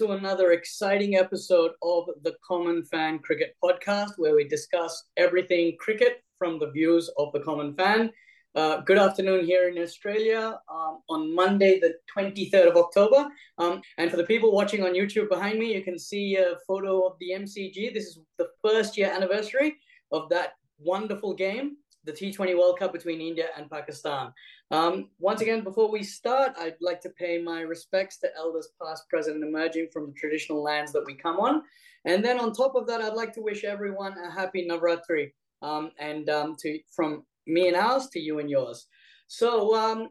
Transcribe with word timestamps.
to 0.00 0.12
another 0.12 0.52
exciting 0.52 1.16
episode 1.16 1.72
of 1.82 2.08
the 2.22 2.34
Common 2.42 2.82
Fan 2.82 3.18
Cricket 3.18 3.54
Podcast, 3.62 4.12
where 4.16 4.34
we 4.34 4.48
discuss 4.48 5.08
everything 5.18 5.76
cricket 5.78 6.24
from 6.38 6.58
the 6.58 6.70
views 6.70 7.10
of 7.18 7.30
the 7.34 7.40
common 7.40 7.74
fan. 7.74 8.10
Uh, 8.54 8.78
good 8.78 8.96
afternoon 8.96 9.44
here 9.44 9.68
in 9.68 9.76
Australia 9.76 10.58
um, 10.72 11.02
on 11.10 11.34
Monday, 11.34 11.78
the 11.78 11.96
23rd 12.16 12.70
of 12.70 12.78
October. 12.78 13.28
Um, 13.58 13.82
and 13.98 14.10
for 14.10 14.16
the 14.16 14.24
people 14.24 14.52
watching 14.52 14.82
on 14.82 14.94
YouTube 14.94 15.28
behind 15.28 15.58
me, 15.58 15.74
you 15.74 15.82
can 15.82 15.98
see 15.98 16.36
a 16.36 16.56
photo 16.66 17.06
of 17.06 17.18
the 17.20 17.32
MCG. 17.32 17.92
This 17.92 18.06
is 18.06 18.20
the 18.38 18.48
first 18.64 18.96
year 18.96 19.12
anniversary 19.14 19.76
of 20.12 20.30
that 20.30 20.54
wonderful 20.78 21.34
game 21.34 21.76
the 22.04 22.12
T20 22.12 22.56
World 22.56 22.78
Cup 22.78 22.92
between 22.92 23.20
India 23.20 23.46
and 23.56 23.70
Pakistan. 23.70 24.32
Um, 24.70 25.08
once 25.18 25.40
again, 25.40 25.64
before 25.64 25.90
we 25.90 26.02
start, 26.04 26.52
I'd 26.58 26.76
like 26.80 27.00
to 27.00 27.10
pay 27.10 27.42
my 27.42 27.62
respects 27.62 28.18
to 28.18 28.28
elders 28.36 28.68
past, 28.80 29.08
present, 29.08 29.36
and 29.36 29.44
emerging 29.44 29.88
from 29.92 30.06
the 30.06 30.12
traditional 30.12 30.62
lands 30.62 30.92
that 30.92 31.04
we 31.04 31.14
come 31.14 31.40
on. 31.40 31.62
And 32.04 32.24
then 32.24 32.38
on 32.38 32.52
top 32.52 32.74
of 32.76 32.86
that, 32.86 33.00
I'd 33.00 33.14
like 33.14 33.32
to 33.34 33.42
wish 33.42 33.64
everyone 33.64 34.14
a 34.18 34.30
happy 34.30 34.66
Navratri 34.68 35.32
um, 35.62 35.90
and 35.98 36.30
um, 36.30 36.56
to 36.60 36.78
from 36.90 37.24
me 37.46 37.68
and 37.68 37.76
ours 37.76 38.08
to 38.12 38.20
you 38.20 38.38
and 38.38 38.48
yours. 38.48 38.86
So 39.26 39.76
um, 39.76 40.08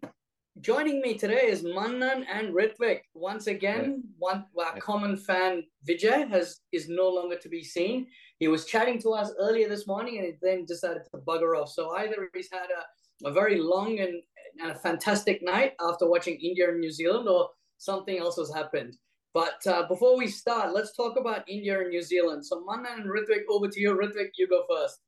joining 0.61 1.01
me 1.01 1.17
today 1.17 1.47
is 1.47 1.63
Manan 1.63 2.25
and 2.31 2.53
Ritvik. 2.53 3.01
Once 3.13 3.47
again, 3.47 4.03
one 4.17 4.45
our 4.57 4.77
common 4.79 5.15
fan 5.17 5.63
Vijay 5.87 6.29
has 6.29 6.59
is 6.71 6.89
no 6.89 7.09
longer 7.09 7.37
to 7.37 7.49
be 7.49 7.63
seen. 7.63 8.07
He 8.39 8.47
was 8.47 8.65
chatting 8.65 9.01
to 9.01 9.11
us 9.11 9.31
earlier 9.39 9.67
this 9.67 9.87
morning 9.87 10.19
and 10.19 10.33
then 10.41 10.65
decided 10.65 11.03
to 11.11 11.17
bugger 11.19 11.59
off. 11.59 11.69
So 11.69 11.95
either 11.95 12.29
he's 12.33 12.49
had 12.51 12.67
a, 12.69 12.83
a 13.25 13.31
very 13.31 13.59
long 13.59 13.99
and, 13.99 14.21
and 14.61 14.71
a 14.71 14.75
fantastic 14.75 15.41
night 15.41 15.73
after 15.81 16.09
watching 16.09 16.35
India 16.35 16.69
and 16.69 16.79
New 16.79 16.91
Zealand, 16.91 17.27
or 17.27 17.49
something 17.77 18.17
else 18.17 18.37
has 18.37 18.53
happened. 18.53 18.95
But 19.33 19.65
uh, 19.67 19.87
before 19.87 20.17
we 20.17 20.27
start, 20.27 20.73
let's 20.73 20.95
talk 20.95 21.17
about 21.17 21.47
India 21.47 21.79
and 21.79 21.89
New 21.89 22.01
Zealand. 22.01 22.45
So 22.45 22.63
Manan 22.65 23.01
and 23.01 23.09
Ritvik, 23.09 23.43
over 23.47 23.67
to 23.67 23.79
you. 23.79 23.95
Ritvik, 23.95 24.29
you 24.37 24.47
go 24.47 24.63
first. 24.69 24.99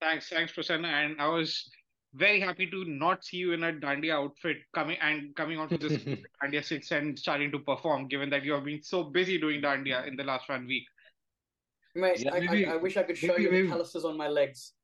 Thanks, 0.00 0.28
thanks, 0.28 0.52
Prasanna. 0.52 0.86
And 0.86 1.20
I 1.20 1.26
was 1.26 1.68
very 2.14 2.40
happy 2.40 2.70
to 2.70 2.84
not 2.86 3.24
see 3.24 3.38
you 3.38 3.52
in 3.52 3.64
a 3.64 3.72
Dandiya 3.72 4.12
outfit 4.12 4.58
coming 4.74 4.96
and 5.02 5.34
coming 5.34 5.58
onto 5.58 5.76
this 5.76 6.02
Dandiya 6.42 6.64
six 6.64 6.92
and 6.92 7.18
starting 7.18 7.50
to 7.50 7.58
perform, 7.58 8.06
given 8.06 8.30
that 8.30 8.44
you 8.44 8.52
have 8.52 8.64
been 8.64 8.82
so 8.82 9.04
busy 9.04 9.38
doing 9.38 9.60
Dandiya 9.60 10.06
in 10.06 10.16
the 10.16 10.24
last 10.24 10.48
one 10.48 10.66
week. 10.66 10.84
Mate, 11.94 12.20
yeah, 12.20 12.34
I, 12.34 12.40
maybe, 12.40 12.66
I, 12.66 12.74
I, 12.74 12.76
wish 12.76 12.96
I 12.96 13.02
could 13.02 13.18
show 13.18 13.34
maybe, 13.36 13.42
you 13.42 13.64
the 13.64 13.68
calluses 13.70 14.04
on 14.04 14.16
my 14.16 14.28
legs. 14.28 14.74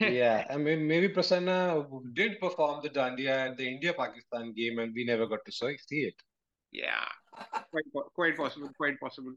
Yeah, 0.00 0.46
I 0.50 0.56
mean, 0.56 0.86
maybe 0.86 1.08
Prasanna 1.08 1.86
did 2.14 2.40
perform 2.40 2.80
the 2.82 2.90
Dandiya 2.90 3.50
at 3.50 3.56
the 3.56 3.66
India-Pakistan 3.66 4.52
game 4.52 4.78
and 4.78 4.92
we 4.94 5.04
never 5.04 5.26
got 5.26 5.44
to 5.46 5.52
see 5.52 5.76
it. 6.00 6.14
Yeah, 6.72 7.06
quite, 7.70 7.84
quite 8.14 8.36
possible, 8.36 8.70
quite 8.76 8.98
possible. 9.00 9.32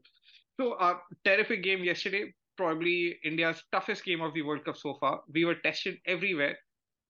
So, 0.60 0.72
uh, 0.72 0.98
terrific 1.24 1.62
game 1.62 1.84
yesterday. 1.84 2.34
Probably 2.56 3.16
India's 3.24 3.62
toughest 3.70 4.04
game 4.04 4.20
of 4.20 4.34
the 4.34 4.42
World 4.42 4.64
Cup 4.64 4.76
so 4.76 4.96
far. 4.98 5.20
We 5.32 5.44
were 5.44 5.54
tested 5.54 5.98
everywhere. 6.06 6.56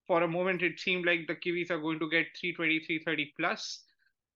For 0.06 0.22
a 0.22 0.28
moment, 0.28 0.62
it 0.62 0.78
seemed 0.78 1.06
like 1.06 1.26
the 1.26 1.34
Kiwis 1.34 1.70
are 1.70 1.80
going 1.80 1.98
to 1.98 2.08
get 2.08 2.26
320, 2.40 2.80
330 2.86 3.32
plus, 3.38 3.84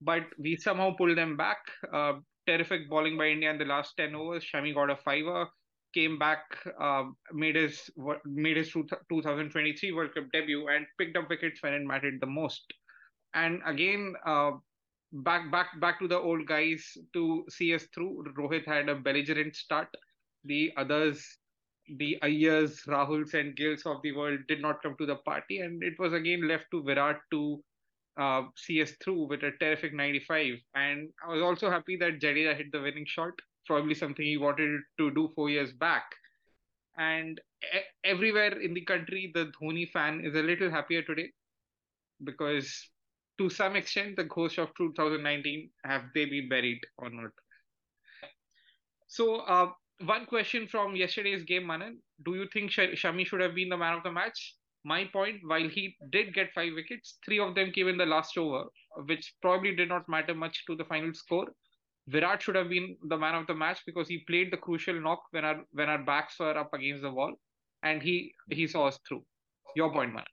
but 0.01 0.23
we 0.37 0.55
somehow 0.55 0.95
pulled 0.95 1.17
them 1.17 1.35
back. 1.37 1.57
Uh, 1.91 2.13
terrific 2.47 2.89
bowling 2.89 3.17
by 3.17 3.27
India 3.27 3.51
in 3.51 3.57
the 3.57 3.65
last 3.65 3.93
10 3.97 4.15
overs. 4.15 4.43
Shami 4.43 4.73
got 4.73 4.89
a 4.89 4.95
fiver 4.97 5.47
came 5.93 6.17
back, 6.19 6.43
uh, 6.79 7.05
made 7.31 7.55
his 7.55 7.89
made 8.25 8.57
his 8.57 8.71
2023 8.71 9.91
World 9.91 10.13
Cup 10.13 10.25
debut, 10.33 10.67
and 10.67 10.85
picked 10.97 11.17
up 11.17 11.29
wickets 11.29 11.61
when 11.61 11.73
it 11.73 11.85
mattered 11.85 12.19
the 12.19 12.27
most. 12.27 12.73
And 13.33 13.61
again, 13.65 14.13
uh, 14.25 14.51
back 15.11 15.51
back 15.51 15.79
back 15.79 15.99
to 15.99 16.07
the 16.07 16.19
old 16.19 16.45
guys 16.47 16.97
to 17.13 17.45
see 17.49 17.73
us 17.73 17.85
through. 17.93 18.25
Rohit 18.37 18.65
had 18.65 18.89
a 18.89 18.95
belligerent 18.95 19.55
start. 19.55 19.87
The 20.45 20.71
others, 20.77 21.25
the 21.97 22.17
Iyers, 22.23 22.85
Rahuls, 22.87 23.33
and 23.33 23.55
Gills 23.55 23.85
of 23.85 24.01
the 24.03 24.11
world 24.13 24.39
did 24.47 24.61
not 24.61 24.81
come 24.81 24.95
to 24.97 25.05
the 25.05 25.17
party, 25.17 25.59
and 25.59 25.83
it 25.83 25.93
was 25.99 26.13
again 26.13 26.47
left 26.47 26.65
to 26.71 26.83
Virat 26.83 27.21
to 27.31 27.63
uh, 28.17 28.43
see 28.55 28.81
us 28.81 28.91
through 29.03 29.27
with 29.27 29.43
a 29.43 29.51
terrific 29.59 29.93
95. 29.93 30.55
And 30.75 31.09
I 31.25 31.31
was 31.31 31.41
also 31.41 31.69
happy 31.69 31.97
that 31.97 32.19
Jadeja 32.19 32.55
hit 32.55 32.71
the 32.71 32.81
winning 32.81 33.05
shot 33.07 33.33
probably 33.65 33.95
something 33.95 34.25
he 34.25 34.37
wanted 34.37 34.81
to 34.97 35.11
do 35.11 35.31
four 35.35 35.49
years 35.49 35.71
back. 35.73 36.03
And 36.97 37.39
everywhere 38.03 38.59
in 38.59 38.73
the 38.73 38.81
country, 38.81 39.31
the 39.33 39.51
Dhoni 39.59 39.89
fan 39.89 40.21
is 40.23 40.35
a 40.35 40.41
little 40.41 40.69
happier 40.69 41.01
today 41.01 41.31
because, 42.23 42.89
to 43.39 43.49
some 43.49 43.75
extent, 43.75 44.15
the 44.15 44.25
ghost 44.25 44.59
of 44.59 44.69
2019 44.77 45.69
have 45.83 46.03
they 46.13 46.25
been 46.25 46.49
buried 46.49 46.79
or 46.97 47.09
not? 47.09 47.31
So, 49.07 49.37
uh, 49.41 49.71
one 50.05 50.25
question 50.25 50.67
from 50.67 50.95
yesterday's 50.95 51.43
game, 51.43 51.65
Manan. 51.65 51.99
Do 52.25 52.35
you 52.35 52.47
think 52.51 52.71
Shami 52.71 53.25
should 53.25 53.41
have 53.41 53.55
been 53.55 53.69
the 53.69 53.77
man 53.77 53.97
of 53.97 54.03
the 54.03 54.11
match? 54.11 54.55
My 54.83 55.05
point, 55.05 55.39
while 55.45 55.69
he 55.69 55.95
did 56.11 56.33
get 56.33 56.51
five 56.53 56.73
wickets, 56.75 57.17
three 57.23 57.39
of 57.39 57.55
them 57.55 57.71
came 57.71 57.87
in 57.87 57.97
the 57.97 58.05
last 58.05 58.37
over, 58.37 58.65
which 59.05 59.33
probably 59.41 59.75
did 59.75 59.89
not 59.89 60.09
matter 60.09 60.33
much 60.33 60.65
to 60.67 60.75
the 60.75 60.83
final 60.85 61.13
score. 61.13 61.47
Virat 62.07 62.41
should 62.41 62.55
have 62.55 62.69
been 62.69 62.97
the 63.03 63.17
man 63.17 63.35
of 63.35 63.47
the 63.47 63.53
match 63.53 63.81
because 63.85 64.07
he 64.07 64.19
played 64.19 64.51
the 64.51 64.57
crucial 64.57 64.99
knock 64.99 65.23
when 65.31 65.45
our 65.45 65.65
when 65.71 65.89
our 65.89 66.03
backs 66.03 66.39
were 66.39 66.57
up 66.57 66.73
against 66.73 67.01
the 67.01 67.11
wall, 67.11 67.33
and 67.83 68.01
he 68.01 68.33
he 68.49 68.67
saw 68.67 68.87
us 68.87 68.99
through. 69.07 69.23
Your 69.75 69.91
point, 69.91 70.13
man. 70.13 70.25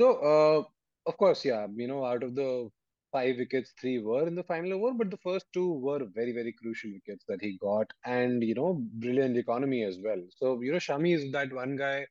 So, 0.00 0.16
uh, 0.32 0.64
of 1.08 1.16
course, 1.16 1.44
yeah, 1.44 1.66
you 1.74 1.88
know, 1.88 2.04
out 2.04 2.22
of 2.22 2.34
the 2.34 2.70
five 3.12 3.36
wickets, 3.38 3.72
three 3.80 3.98
were 4.00 4.26
in 4.26 4.34
the 4.34 4.44
final 4.44 4.74
over, 4.74 4.92
but 4.94 5.10
the 5.10 5.16
first 5.18 5.46
two 5.52 5.72
were 5.72 6.04
very 6.14 6.32
very 6.32 6.52
crucial 6.52 6.90
wickets 6.92 7.24
that 7.28 7.40
he 7.40 7.56
got, 7.58 7.90
and 8.04 8.42
you 8.42 8.54
know, 8.54 8.74
brilliant 9.06 9.36
economy 9.36 9.82
as 9.84 9.98
well. 10.04 10.22
So, 10.36 10.60
you 10.60 10.72
know, 10.72 10.78
Shami 10.78 11.14
is 11.16 11.32
that 11.32 11.52
one 11.52 11.76
guy 11.76 12.06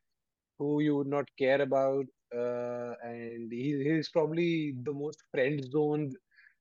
who 0.59 0.81
you 0.81 0.95
would 0.97 1.07
not 1.07 1.29
care 1.37 1.61
about, 1.61 2.05
uh, 2.35 2.93
and 3.03 3.51
he 3.51 3.83
he's 3.83 4.09
probably 4.09 4.73
the 4.83 4.93
most 4.93 5.21
friend 5.31 5.63
zoned 5.71 6.15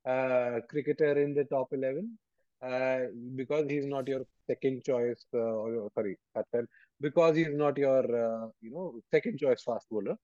uh, 0.07 0.61
cricketer 0.69 1.13
in 1.23 1.35
the 1.35 1.45
top 1.45 1.69
11 1.73 2.19
uh, 2.63 2.99
because 3.35 3.67
he's 3.69 3.87
not 3.87 4.09
your 4.09 4.25
second 4.47 4.85
choice, 4.85 5.25
uh, 5.35 5.39
or 5.39 5.91
sorry, 5.95 6.17
because 7.01 7.37
he's 7.37 7.53
not 7.53 7.77
your 7.77 8.01
uh, 8.01 8.49
you 8.61 8.71
know 8.71 8.95
second 9.11 9.39
choice 9.39 9.63
fast 9.63 9.87
bowler. 9.91 10.17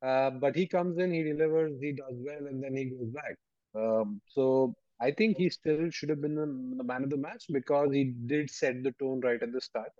Uh, 0.00 0.30
but 0.30 0.54
he 0.54 0.66
comes 0.66 0.98
in, 0.98 1.12
he 1.12 1.22
delivers, 1.24 1.72
he 1.80 1.92
does 1.92 2.14
well, 2.18 2.46
and 2.46 2.62
then 2.62 2.76
he 2.76 2.84
goes 2.84 3.08
back. 3.08 3.34
Um, 3.74 4.20
so 4.28 4.74
I 5.00 5.10
think 5.10 5.36
he 5.36 5.50
still 5.50 5.90
should 5.90 6.08
have 6.08 6.20
been 6.20 6.36
the, 6.36 6.76
the, 6.76 6.84
man 6.84 7.04
of 7.04 7.10
the 7.10 7.16
match 7.16 7.44
because 7.50 7.92
he 7.92 8.14
did 8.26 8.50
set 8.50 8.82
the 8.82 8.92
tone 9.00 9.20
right 9.20 9.42
at 9.42 9.52
the 9.52 9.60
start. 9.60 9.90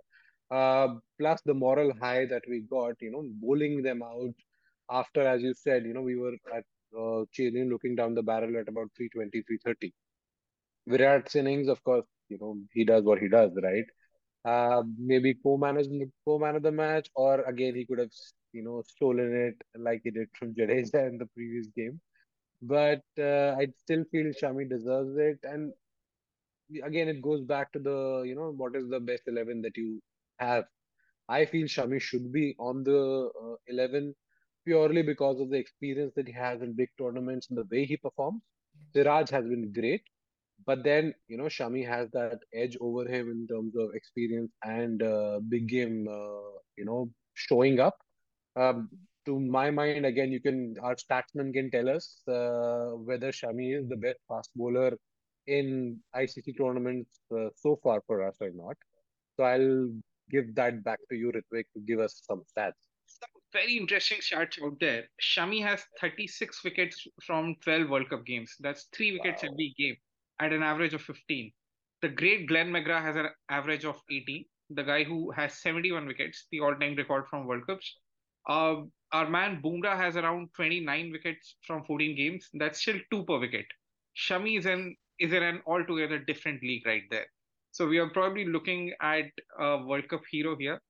Uh, 0.51 0.95
plus 1.19 1.41
the 1.45 1.55
moral 1.55 1.93
high 2.01 2.27
that 2.27 2.43
we 2.49 2.61
got, 2.61 2.95
you 3.01 3.11
know, 3.11 3.25
bowling 3.41 3.83
them 3.83 4.03
out 4.03 4.35
after, 4.91 5.27
as 5.27 5.43
you 5.43 5.53
said, 5.53 5.85
you 5.85 5.93
know, 5.93 6.01
we 6.01 6.17
were 6.17 6.35
at 6.55 6.65
uh, 6.99 7.25
looking 7.39 7.95
down 7.95 8.15
the 8.15 8.23
barrel 8.23 8.57
at 8.57 8.69
about 8.69 8.89
320, 8.97 9.43
330. 9.43 9.93
Virat's 10.89 11.37
innings, 11.37 11.69
of 11.69 11.83
course, 11.85 12.07
you 12.29 12.39
know, 12.41 12.57
he 12.73 12.85
does 12.85 13.05
what 13.05 13.19
he 13.21 13.29
does, 13.29 13.53
right? 13.63 13.85
Uh, 14.45 14.83
maybe 14.99 15.35
co-manage 15.35 15.89
co-man 16.25 16.57
of 16.57 16.63
the 16.63 16.73
match, 16.73 17.09
or 17.15 17.43
again 17.43 17.75
he 17.75 17.85
could 17.87 17.99
have, 17.99 18.11
you 18.53 18.63
know, 18.65 18.83
stolen 18.87 19.35
it 19.35 19.57
like 19.81 20.01
he 20.05 20.11
did 20.11 20.29
from 20.39 20.55
Jadeja 20.55 21.09
in 21.09 21.19
the 21.19 21.27
previous 21.27 21.69
game. 21.77 22.01
But 22.63 23.03
uh, 23.19 23.57
I 23.59 23.69
still 23.77 24.05
feel 24.11 24.27
Shami 24.43 24.69
deserves 24.69 25.17
it, 25.19 25.39
and 25.45 25.73
again 26.85 27.09
it 27.09 27.23
goes 27.23 27.43
back 27.43 27.73
to 27.73 27.79
the, 27.79 28.23
you 28.27 28.35
know, 28.35 28.53
what 28.53 28.77
is 28.77 28.89
the 28.89 29.01
best 29.01 29.23
eleven 29.27 29.63
that 29.63 29.77
you 29.77 30.01
have. 30.39 30.65
I 31.29 31.45
feel 31.47 31.67
Shami 31.67 32.01
should 32.01 32.33
be 32.33 32.55
on 32.59 32.85
the 32.85 33.31
uh, 33.43 33.57
eleven 33.69 34.15
purely 34.67 35.03
because 35.03 35.41
of 35.41 35.51
the 35.51 35.59
experience 35.59 36.13
that 36.17 36.27
he 36.29 36.33
has 36.35 36.63
in 36.63 36.75
big 36.75 36.89
tournaments 36.99 37.49
and 37.49 37.59
the 37.59 37.67
way 37.71 37.85
he 37.85 37.97
performs. 37.97 38.43
Siraj 38.95 39.31
has 39.31 39.45
been 39.47 39.73
great, 39.73 40.03
but 40.67 40.83
then, 40.85 41.15
you 41.29 41.37
know, 41.37 41.45
Shami 41.45 41.87
has 41.87 42.11
that 42.13 42.41
edge 42.53 42.77
over 42.81 43.09
him 43.09 43.31
in 43.31 43.47
terms 43.47 43.75
of 43.77 43.95
experience 43.95 44.51
and 44.63 45.03
uh, 45.03 45.41
big 45.49 45.69
game, 45.69 46.07
uh, 46.11 46.59
you 46.77 46.85
know, 46.85 47.11
showing 47.35 47.81
up. 47.81 47.97
Um, 48.57 48.89
to 49.27 49.39
my 49.39 49.71
mind, 49.71 50.07
again, 50.07 50.33
you 50.33 50.41
can, 50.41 50.75
our 50.83 50.97
statsman 50.97 51.53
can 51.53 51.71
tell 51.71 51.89
us 51.89 52.23
uh, 52.29 52.97
whether 52.97 53.31
Shami 53.31 53.79
is 53.79 53.89
the 53.89 53.97
best 53.97 54.19
fast 54.29 54.51
bowler 54.57 54.97
in 55.47 55.99
ICC 56.17 56.57
tournaments 56.59 57.21
uh, 57.37 57.49
so 57.55 57.79
far 57.83 58.03
for 58.07 58.27
us 58.27 58.37
or 58.41 58.51
not. 58.55 58.77
So 59.37 59.45
I'll 59.45 59.91
give 60.31 60.55
that 60.57 60.83
back 60.83 60.99
to 61.11 61.17
you, 61.17 61.31
Ritvik, 61.33 61.65
to 61.75 61.81
give 61.87 62.01
us 62.01 62.21
some 62.27 62.41
stats. 62.41 62.73
Some 63.07 63.31
very 63.53 63.77
interesting 63.77 64.19
stats 64.19 64.63
out 64.63 64.79
there. 64.81 65.05
Shami 65.23 65.63
has 65.63 65.83
36 66.01 66.65
wickets 66.65 67.07
from 67.25 67.55
12 67.63 67.89
World 67.89 68.11
Cup 68.11 68.27
games. 68.27 68.55
That's 68.61 68.89
three 68.95 69.13
wickets 69.13 69.43
wow. 69.43 69.51
every 69.53 69.75
game 69.79 69.97
at 70.41 70.53
an 70.53 70.63
average 70.63 70.95
of 70.95 71.03
15. 71.03 71.53
The 72.03 72.09
great 72.09 72.47
Glenn 72.47 72.71
McGrath 72.71 73.03
has 73.03 73.17
an 73.17 73.29
average 73.49 73.85
of 73.85 74.01
18. 74.11 74.45
The 74.71 74.83
guy 74.83 75.05
who 75.05 75.31
has 75.33 75.55
71 75.55 76.07
wickets, 76.07 76.47
the 76.53 76.61
all-time 76.61 76.95
record 76.97 77.27
from 77.29 77.47
World 77.47 77.67
Cups. 77.67 77.97
Uh, 78.49 78.83
our 79.13 79.29
man 79.29 79.61
Bumrah 79.63 79.97
has 79.97 80.17
around 80.17 80.49
29 80.55 81.13
wickets 81.13 81.57
from 81.67 81.85
14 81.85 82.17
games. 82.17 82.49
That's 82.55 82.81
still 82.81 82.99
two 83.11 83.25
per 83.25 83.39
wicket. 83.39 83.67
Shami 84.17 84.59
is 84.59 84.67
an 84.67 84.97
is 85.19 85.33
in 85.33 85.43
an 85.43 85.61
altogether 85.67 86.19
different 86.19 86.63
league 86.63 86.87
right 86.87 87.03
there. 87.11 87.27
So 87.73 87.87
we 87.87 87.99
are 87.99 88.11
probably 88.11 88.45
looking 88.45 88.93
at 89.01 89.27
a 89.59 89.85
World 89.85 90.09
Cup 90.09 90.23
hero 90.31 90.57
here, 90.57 90.81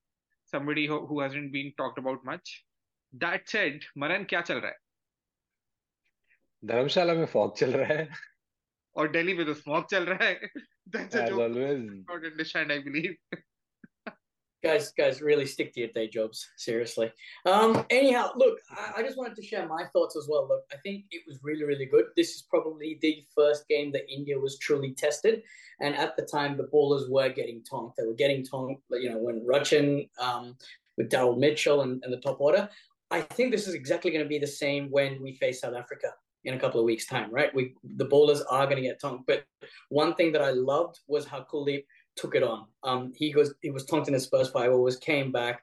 somebody 0.45 0.87
who, 0.87 1.07
who 1.07 1.21
hasn't 1.21 1.53
been 1.53 1.73
talked 1.79 1.99
about 1.99 2.25
much. 2.25 2.65
That 3.15 3.49
said, 3.49 3.81
Manan, 3.97 4.27
क्या 4.27 4.43
चल 4.43 4.61
रहा 4.61 4.69
है? 4.69 4.77
धर्मशाला 6.65 7.15
में 7.15 7.27
fog 7.27 7.59
चल 7.59 7.73
रहा 7.73 7.87
है 7.87 8.09
or 8.95 9.09
Delhi 9.09 9.35
with 9.35 9.49
a 9.49 9.55
smog 9.55 9.89
चल 9.91 10.05
रहा 10.05 10.25
है। 10.25 10.51
That's 10.91 11.15
a 11.15 11.23
As 11.25 11.31
joke. 11.31 11.41
always. 11.41 12.55
not 12.55 12.71
i 12.71 12.79
believe. 12.81 13.17
Guys 14.65 14.91
guys 14.99 15.21
really 15.23 15.47
stick 15.47 15.73
to 15.75 15.81
your 15.81 15.91
day 15.97 16.09
jobs 16.09 16.49
seriously. 16.57 17.13
Um 17.47 17.87
anyhow 17.91 18.33
look 18.35 18.59
I, 18.71 18.95
I, 18.97 19.03
just 19.03 19.17
wanted 19.17 19.37
to 19.37 19.43
share 19.43 19.69
my 19.69 19.85
thoughts 19.93 20.17
as 20.17 20.27
well. 20.29 20.49
Look 20.49 20.65
i 20.73 20.77
think 20.79 21.05
it 21.13 21.23
was 21.29 21.39
really 21.45 21.63
really 21.63 21.87
good. 21.87 22.07
This 22.17 22.35
is 22.35 22.43
probably 22.43 22.99
the 23.01 23.25
first 23.37 23.69
game 23.69 23.93
that 23.93 24.11
india 24.11 24.37
was 24.37 24.59
truly 24.59 24.95
tested 24.95 25.43
and 25.81 25.95
at 25.95 26.17
the 26.17 26.25
time 26.25 26.57
the 26.57 26.69
ballers 26.75 27.09
were 27.09 27.29
getting 27.29 27.63
tonked. 27.63 27.97
They 27.99 28.07
were 28.07 28.21
getting 28.25 28.45
tonked 28.45 28.83
you 28.91 29.11
know 29.11 29.19
when 29.19 29.47
Rachin 29.47 30.09
um, 30.19 30.57
with 30.97 31.09
daryl 31.09 31.39
mitchell 31.39 31.83
and, 31.83 32.03
and 32.03 32.13
the 32.13 32.21
top 32.29 32.41
order. 32.41 32.69
I 33.13 33.21
think 33.21 33.53
this 33.53 33.69
is 33.69 33.75
exactly 33.75 34.11
going 34.11 34.25
to 34.25 34.29
be 34.29 34.41
the 34.41 34.55
same 34.65 34.91
when 34.91 35.23
we 35.23 35.37
face 35.37 35.61
south 35.61 35.75
africa 35.75 36.09
in 36.45 36.55
a 36.55 36.59
couple 36.59 36.81
of 36.81 36.87
weeks 36.87 37.07
time 37.07 37.31
right 37.33 37.55
we 37.55 37.75
the 37.97 38.07
ballers 38.07 38.41
are 38.49 38.65
going 38.65 38.77
to 38.77 38.83
get 38.83 39.01
tonked 39.01 39.27
but 39.27 39.45
one 39.89 40.15
thing 40.15 40.33
that 40.33 40.43
i 40.43 40.51
loved 40.51 41.01
was 41.09 41.27
how 41.27 41.45
Kuldeep 41.51 41.85
took 42.19 42.35
it 42.35 42.43
on. 42.43 42.67
Um, 42.83 43.13
he 43.17 43.33
goes, 43.33 43.55
he 43.63 43.71
was 43.71 43.87
tonked 43.87 44.09
in 44.09 44.15
his 44.15 44.29
first 44.29 44.53
five 44.53 44.71
overs, 44.71 44.97
came 44.97 45.33
back, 45.33 45.63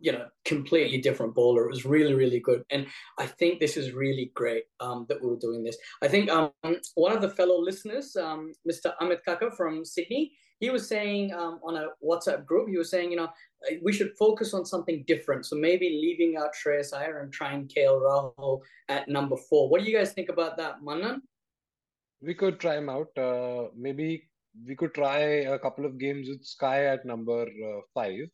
you 0.00 0.12
know, 0.12 0.26
completely 0.44 1.00
different 1.00 1.34
bowler. 1.34 1.64
It 1.64 1.70
was 1.70 1.84
really, 1.84 2.14
really 2.14 2.40
good. 2.40 2.64
And 2.70 2.86
I 3.18 3.26
think 3.26 3.60
this 3.60 3.76
is 3.76 3.92
really 3.92 4.32
great 4.34 4.64
um, 4.80 5.06
that 5.08 5.22
we 5.22 5.28
were 5.28 5.36
doing 5.36 5.62
this. 5.62 5.76
I 6.02 6.08
think 6.08 6.28
um, 6.28 6.50
one 6.94 7.12
of 7.12 7.22
the 7.22 7.30
fellow 7.30 7.58
listeners, 7.58 8.16
um, 8.16 8.52
Mr. 8.68 8.92
Amit 9.00 9.24
Kaka 9.24 9.52
from 9.56 9.84
Sydney, 9.84 10.32
he 10.62 10.70
was 10.70 10.86
saying 10.88 11.34
um, 11.34 11.58
on 11.64 11.74
a 11.74 11.86
WhatsApp 12.08 12.46
group, 12.46 12.68
he 12.68 12.78
was 12.78 12.88
saying, 12.88 13.10
you 13.10 13.16
know, 13.16 13.28
we 13.82 13.92
should 13.92 14.12
focus 14.16 14.54
on 14.54 14.64
something 14.64 15.02
different. 15.08 15.44
So 15.44 15.56
maybe 15.56 15.88
leaving 16.00 16.36
out 16.36 16.50
Shreyas 16.54 16.96
Iyer 16.96 17.18
and 17.18 17.32
trying 17.32 17.66
KL 17.66 18.00
Rahul 18.00 18.60
at 18.88 19.08
number 19.08 19.36
four. 19.36 19.68
What 19.68 19.80
do 19.80 19.90
you 19.90 19.96
guys 19.98 20.12
think 20.12 20.28
about 20.28 20.56
that, 20.58 20.80
Manan? 20.80 21.20
We 22.20 22.34
could 22.34 22.60
try 22.60 22.76
him 22.76 22.88
out. 22.88 23.10
Uh, 23.18 23.70
maybe 23.76 24.28
we 24.64 24.76
could 24.76 24.94
try 24.94 25.18
a 25.56 25.58
couple 25.58 25.84
of 25.84 25.98
games 25.98 26.28
with 26.28 26.44
Sky 26.44 26.84
at 26.84 27.04
number 27.04 27.42
uh, 27.42 27.80
five 27.92 28.28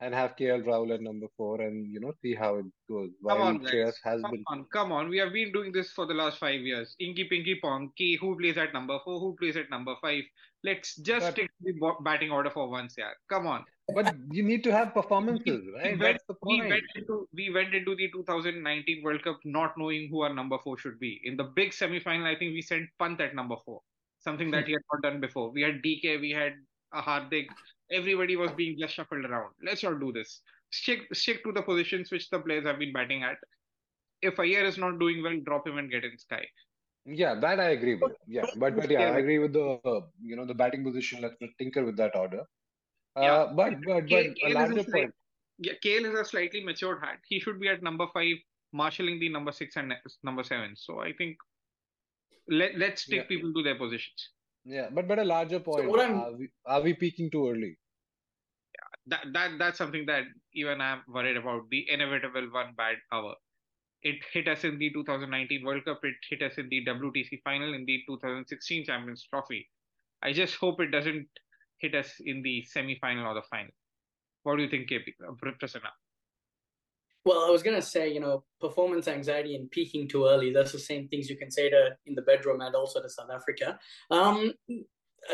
and 0.00 0.14
have 0.14 0.36
KL 0.36 0.64
Rahul 0.64 0.94
at 0.94 1.00
number 1.00 1.26
four 1.36 1.60
and 1.60 1.90
you 1.90 2.00
know 2.00 2.12
see 2.22 2.34
how 2.34 2.56
it 2.56 2.66
goes. 2.88 3.10
While 3.20 3.36
come 3.36 3.46
on, 3.46 3.64
has 3.64 3.94
come 4.04 4.30
been 4.30 4.44
on, 4.48 4.66
come 4.72 4.92
on. 4.92 5.08
We 5.08 5.18
have 5.18 5.32
been 5.32 5.52
doing 5.52 5.72
this 5.72 5.92
for 5.92 6.06
the 6.06 6.14
last 6.14 6.38
five 6.38 6.60
years. 6.60 6.94
Inky 7.00 7.24
Pinky 7.24 7.60
Ponky, 7.62 8.18
who 8.18 8.36
plays 8.38 8.56
at 8.58 8.72
number 8.72 8.98
four, 9.04 9.18
who 9.18 9.36
plays 9.38 9.56
at 9.56 9.70
number 9.70 9.94
five. 10.00 10.22
Let's 10.64 10.96
just 10.96 11.26
but, 11.26 11.32
stick 11.32 11.46
to 11.46 11.72
the 11.72 11.92
batting 12.02 12.30
order 12.30 12.50
for 12.50 12.68
once, 12.68 12.94
yeah. 12.98 13.10
Come 13.30 13.46
on. 13.46 13.64
But 13.94 14.16
you 14.32 14.42
need 14.42 14.64
to 14.64 14.72
have 14.72 14.92
performances, 14.92 15.62
right? 15.74 15.92
We 15.92 15.98
went, 15.98 16.00
That's 16.00 16.24
the 16.26 16.34
point. 16.34 16.64
We 16.64 16.70
went, 16.70 16.82
into, 16.96 17.28
we 17.32 17.50
went 17.54 17.74
into 17.74 17.94
the 17.94 18.10
2019 18.10 19.02
World 19.04 19.22
Cup 19.22 19.38
not 19.44 19.74
knowing 19.78 20.08
who 20.10 20.22
our 20.22 20.34
number 20.34 20.58
four 20.64 20.76
should 20.76 20.98
be. 20.98 21.20
In 21.22 21.36
the 21.36 21.44
big 21.44 21.72
semi-final, 21.72 22.26
I 22.26 22.36
think 22.36 22.52
we 22.52 22.62
sent 22.62 22.88
Pant 22.98 23.20
at 23.20 23.34
number 23.34 23.54
four 23.64 23.80
something 24.26 24.50
that 24.50 24.66
he 24.66 24.72
had 24.72 24.82
not 24.92 25.02
done 25.02 25.20
before. 25.20 25.50
We 25.50 25.62
had 25.62 25.82
DK, 25.82 26.20
we 26.20 26.32
had 26.32 26.54
a 26.92 27.00
Hardik. 27.00 27.46
Everybody 27.90 28.36
was 28.36 28.50
being 28.52 28.78
just 28.78 28.94
shuffled 28.94 29.24
around. 29.24 29.52
Let's 29.64 29.82
not 29.82 30.00
do 30.00 30.12
this. 30.12 30.40
Stick 30.70 31.00
stick 31.12 31.44
to 31.44 31.52
the 31.52 31.62
positions 31.62 32.10
which 32.10 32.28
the 32.30 32.40
players 32.40 32.66
have 32.66 32.78
been 32.78 32.92
batting 32.92 33.22
at. 33.22 33.36
If 34.22 34.40
Iyer 34.40 34.64
is 34.64 34.78
not 34.78 34.98
doing 34.98 35.22
well, 35.22 35.38
drop 35.44 35.66
him 35.66 35.78
and 35.78 35.90
get 35.90 36.04
in 36.04 36.18
Sky. 36.18 36.46
Yeah, 37.04 37.36
that 37.36 37.60
I 37.60 37.70
agree 37.70 37.94
with. 37.94 38.12
Yeah, 38.26 38.46
but 38.56 38.74
but 38.74 38.90
yeah, 38.90 39.12
I 39.12 39.18
agree 39.18 39.38
with 39.38 39.52
the 39.52 39.78
uh, 39.84 40.00
you 40.20 40.34
know 40.34 40.44
the 40.44 40.54
batting 40.54 40.82
position. 40.82 41.22
Let's 41.22 41.36
tinker 41.58 41.84
with 41.84 41.96
that 41.98 42.16
order. 42.16 42.40
Uh, 43.16 43.20
yeah, 43.20 43.46
but 43.54 43.74
but 43.86 44.08
but 44.08 44.26
a 44.44 44.52
larger 44.52 44.80
a 44.80 44.84
point. 44.84 45.14
Yeah, 45.58 45.74
KL 45.84 46.12
is 46.12 46.18
a 46.18 46.24
slightly 46.24 46.64
matured 46.64 46.98
hat. 47.00 47.18
He 47.28 47.38
should 47.38 47.60
be 47.60 47.68
at 47.68 47.82
number 47.82 48.06
five, 48.12 48.34
marshalling 48.72 49.20
the 49.20 49.28
number 49.28 49.52
six 49.52 49.76
and 49.76 49.94
number 50.24 50.42
seven. 50.42 50.74
So 50.76 50.98
I 51.00 51.12
think 51.12 51.36
let 52.48 52.76
let's 52.76 53.06
take 53.06 53.20
yeah. 53.20 53.26
people 53.28 53.52
to 53.54 53.62
their 53.62 53.78
positions. 53.78 54.30
Yeah, 54.66 54.88
but 54.92 55.06
but 55.06 55.20
a 55.20 55.24
larger 55.24 55.60
point. 55.60 55.84
So 55.84 56.00
are, 56.00 56.32
we, 56.32 56.48
are 56.66 56.82
we 56.82 56.94
peaking 56.94 57.30
too 57.30 57.48
early? 57.48 57.78
Yeah, 58.74 58.90
that 59.06 59.32
that 59.32 59.50
that's 59.58 59.78
something 59.78 60.06
that 60.06 60.24
even 60.54 60.80
I'm 60.80 61.02
worried 61.08 61.36
about. 61.36 61.70
The 61.70 61.86
inevitable 61.88 62.48
one 62.50 62.74
bad 62.76 62.96
hour. 63.12 63.34
It 64.02 64.16
hit 64.32 64.48
us 64.48 64.64
in 64.64 64.78
the 64.78 64.90
2019 64.90 65.64
World 65.64 65.84
Cup. 65.84 66.00
It 66.02 66.14
hit 66.28 66.42
us 66.42 66.58
in 66.58 66.68
the 66.68 66.84
WTC 66.84 67.42
final, 67.42 67.74
in 67.74 67.84
the 67.86 68.02
2016 68.06 68.84
Champions 68.84 69.26
Trophy. 69.30 69.68
I 70.22 70.32
just 70.32 70.56
hope 70.56 70.80
it 70.80 70.90
doesn't 70.90 71.28
hit 71.78 71.94
us 71.94 72.12
in 72.24 72.42
the 72.42 72.62
semi-final 72.64 73.26
or 73.26 73.34
the 73.34 73.42
final. 73.50 73.72
What 74.42 74.56
do 74.56 74.62
you 74.62 74.70
think, 74.70 74.90
KP, 74.90 75.14
uh, 75.26 75.32
Prasanna? 75.32 75.90
Well, 77.26 77.44
I 77.44 77.50
was 77.50 77.64
gonna 77.64 77.82
say, 77.82 78.08
you 78.08 78.20
know, 78.20 78.44
performance 78.60 79.08
anxiety 79.08 79.56
and 79.56 79.68
peaking 79.68 80.08
too 80.08 80.26
early. 80.26 80.52
That's 80.52 80.70
the 80.70 80.78
same 80.78 81.08
things 81.08 81.28
you 81.28 81.36
can 81.36 81.50
say 81.50 81.68
to 81.68 81.96
in 82.06 82.14
the 82.14 82.22
bedroom 82.22 82.60
and 82.60 82.72
also 82.76 83.02
to 83.02 83.08
South 83.08 83.30
Africa. 83.34 83.80
Um, 84.12 84.52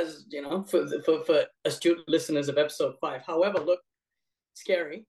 as 0.01 0.25
you 0.31 0.41
know, 0.41 0.63
for 0.63 0.89
for 1.05 1.23
for 1.25 1.45
astute 1.67 2.03
listeners 2.09 2.49
of 2.49 2.57
episode 2.57 2.95
five. 2.99 3.21
However, 3.27 3.59
look, 3.59 3.81
scary. 4.55 5.05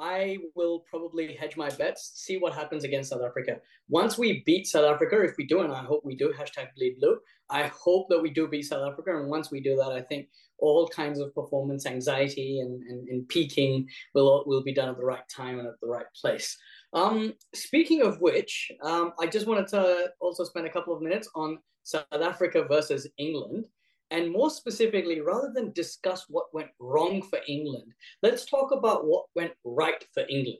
I 0.00 0.38
will 0.54 0.84
probably 0.88 1.34
hedge 1.34 1.56
my 1.56 1.68
bets, 1.68 2.12
see 2.14 2.38
what 2.38 2.54
happens 2.54 2.84
against 2.84 3.10
South 3.10 3.22
Africa. 3.22 3.58
Once 3.88 4.16
we 4.16 4.42
beat 4.46 4.66
South 4.66 4.86
Africa, 4.86 5.22
if 5.22 5.36
we 5.36 5.46
do, 5.46 5.60
and 5.60 5.72
I 5.72 5.82
hope 5.82 6.04
we 6.04 6.16
do, 6.16 6.32
hashtag 6.32 6.68
bleed 6.74 6.96
blue, 6.98 7.18
I 7.50 7.64
hope 7.66 8.08
that 8.08 8.22
we 8.22 8.30
do 8.30 8.48
beat 8.48 8.62
South 8.62 8.90
Africa. 8.90 9.18
And 9.18 9.28
once 9.28 9.50
we 9.50 9.60
do 9.60 9.76
that, 9.76 9.92
I 9.92 10.00
think 10.00 10.28
all 10.58 10.88
kinds 10.88 11.20
of 11.20 11.34
performance 11.34 11.86
anxiety 11.86 12.60
and, 12.60 12.82
and, 12.82 13.08
and 13.08 13.28
peaking 13.28 13.88
will, 14.14 14.44
will 14.46 14.62
be 14.62 14.72
done 14.72 14.88
at 14.88 14.96
the 14.96 15.04
right 15.04 15.28
time 15.34 15.58
and 15.58 15.68
at 15.68 15.80
the 15.82 15.88
right 15.88 16.06
place. 16.18 16.56
Um, 16.92 17.34
speaking 17.54 18.02
of 18.02 18.20
which, 18.20 18.72
um, 18.82 19.12
I 19.20 19.26
just 19.26 19.46
wanted 19.46 19.68
to 19.68 20.12
also 20.20 20.44
spend 20.44 20.66
a 20.66 20.70
couple 20.70 20.94
of 20.94 21.02
minutes 21.02 21.28
on 21.34 21.58
South 21.82 22.04
Africa 22.12 22.64
versus 22.68 23.06
England. 23.18 23.64
And 24.10 24.32
more 24.32 24.50
specifically, 24.50 25.20
rather 25.20 25.52
than 25.54 25.72
discuss 25.72 26.26
what 26.28 26.52
went 26.52 26.70
wrong 26.80 27.22
for 27.22 27.38
England, 27.46 27.92
let's 28.22 28.44
talk 28.44 28.72
about 28.72 29.06
what 29.06 29.26
went 29.36 29.52
right 29.64 30.04
for 30.12 30.24
England. 30.28 30.58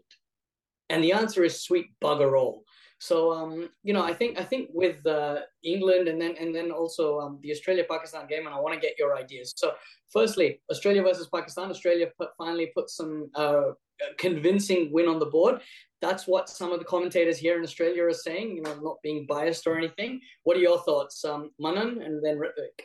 And 0.89 1.03
the 1.03 1.13
answer 1.13 1.45
is 1.45 1.63
sweet 1.63 1.87
bugger 2.03 2.39
all. 2.39 2.65
So 3.01 3.33
um, 3.33 3.71
you 3.83 3.95
know, 3.95 4.03
I 4.03 4.13
think 4.13 4.39
I 4.39 4.45
think 4.45 4.69
with 4.75 5.05
uh, 5.07 5.41
England 5.65 6.07
and 6.09 6.21
then 6.21 6.35
and 6.39 6.55
then 6.55 6.71
also 6.71 7.19
um, 7.19 7.39
the 7.43 7.51
Australia 7.51 7.85
Pakistan 7.91 8.27
game, 8.27 8.47
and 8.47 8.55
I 8.55 8.61
want 8.61 8.75
to 8.75 8.81
get 8.81 8.99
your 8.99 9.17
ideas. 9.17 9.55
So, 9.57 9.73
firstly, 10.13 10.61
Australia 10.71 11.03
versus 11.03 11.29
Pakistan. 11.35 11.71
Australia 11.71 12.09
put, 12.19 12.29
finally 12.37 12.71
put 12.75 12.91
some 12.91 13.31
uh, 13.35 13.71
convincing 14.19 14.93
win 14.93 15.09
on 15.09 15.19
the 15.19 15.27
board. 15.27 15.63
That's 16.03 16.27
what 16.27 16.51
some 16.51 16.73
of 16.73 16.79
the 16.79 16.85
commentators 16.85 17.39
here 17.39 17.57
in 17.57 17.65
Australia 17.65 18.05
are 18.05 18.13
saying. 18.13 18.57
You 18.57 18.63
know, 18.63 18.75
not 18.83 18.99
being 19.03 19.25
biased 19.27 19.67
or 19.67 19.79
anything. 19.79 20.21
What 20.43 20.59
are 20.59 20.61
your 20.61 20.83
thoughts, 20.83 21.25
um, 21.25 21.53
Manan, 21.59 22.03
and 22.03 22.23
then 22.23 22.37
Ritvik? 22.37 22.85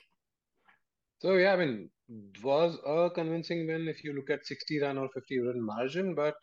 So 1.19 1.35
yeah, 1.35 1.51
I 1.51 1.57
mean, 1.57 1.89
was 2.41 2.77
a 2.85 3.09
convincing 3.13 3.67
win 3.67 3.89
if 3.89 4.01
you 4.05 4.13
look 4.13 4.29
at 4.29 4.45
60 4.45 4.79
run 4.79 4.97
or 4.97 5.09
50 5.09 5.39
run 5.39 5.61
margin, 5.61 6.15
but 6.15 6.35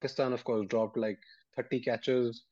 Pakistan, 0.00 0.32
of 0.32 0.44
course, 0.44 0.66
dropped 0.68 0.96
like 0.98 1.18
30 1.56 1.80
catches, 1.80 2.44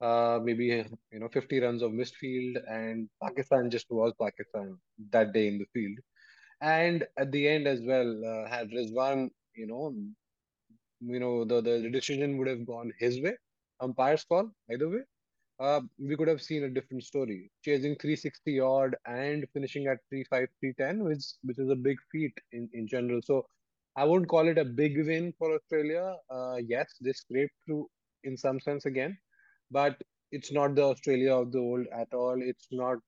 uh, 0.00 0.40
maybe 0.42 0.66
you 1.12 1.20
know 1.20 1.28
50 1.28 1.60
runs 1.60 1.82
of 1.82 1.92
missed 1.92 2.16
field, 2.16 2.56
and 2.68 3.08
Pakistan 3.22 3.70
just 3.70 3.86
was 3.90 4.12
Pakistan 4.20 4.78
that 5.10 5.32
day 5.32 5.48
in 5.48 5.58
the 5.58 5.66
field. 5.72 5.98
And 6.60 7.06
at 7.18 7.32
the 7.32 7.48
end 7.48 7.66
as 7.68 7.82
well, 7.82 8.10
uh, 8.24 8.48
had 8.48 8.70
Rizwan, 8.70 9.30
you 9.56 9.66
know, 9.66 9.94
you 11.00 11.20
know 11.20 11.44
the, 11.44 11.60
the 11.60 11.90
decision 11.90 12.36
would 12.38 12.48
have 12.48 12.66
gone 12.66 12.92
his 12.98 13.20
way, 13.20 13.36
umpire's 13.80 14.24
call 14.24 14.50
either 14.70 14.88
way 14.88 15.02
uh, 15.60 15.80
we 15.98 16.16
could 16.16 16.28
have 16.28 16.42
seen 16.42 16.64
a 16.64 16.70
different 16.70 17.04
story. 17.04 17.50
Chasing 17.64 17.96
360 17.96 18.60
odd 18.60 18.96
and 19.06 19.44
finishing 19.52 19.86
at 19.86 19.98
3.5, 20.12 20.48
310, 20.60 21.04
which, 21.04 21.24
which 21.42 21.58
is 21.58 21.70
a 21.70 21.76
big 21.76 21.96
feat 22.12 22.32
in, 22.52 22.68
in 22.72 22.86
general. 22.86 23.20
So 23.22 23.46
I 23.96 24.04
wouldn't 24.04 24.28
call 24.28 24.48
it 24.48 24.58
a 24.58 24.64
big 24.64 24.96
win 25.06 25.32
for 25.38 25.54
Australia. 25.54 26.14
Uh, 26.30 26.56
yes, 26.66 26.86
they 27.00 27.12
scraped 27.12 27.54
through 27.66 27.88
in 28.24 28.36
some 28.36 28.60
sense 28.60 28.86
again, 28.86 29.16
but 29.70 29.96
it's 30.32 30.52
not 30.52 30.74
the 30.74 30.82
Australia 30.84 31.34
of 31.34 31.52
the 31.52 31.58
old 31.58 31.86
at 31.92 32.12
all. 32.12 32.36
It's 32.40 32.66
not 32.72 32.98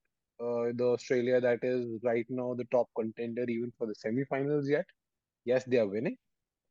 uh, 0.40 0.73
the 0.75 0.85
Australia 0.97 1.40
that 1.40 1.61
is 1.62 2.00
right 2.05 2.26
now 2.31 2.55
the 2.55 2.64
top 2.73 2.88
contender 2.97 3.45
even 3.49 3.73
for 3.78 3.87
the 3.87 3.95
semi-finals 3.95 4.69
yet. 4.69 4.87
Yes, 5.45 5.64
they 5.64 5.78
are 5.78 5.88
winning, 5.88 6.17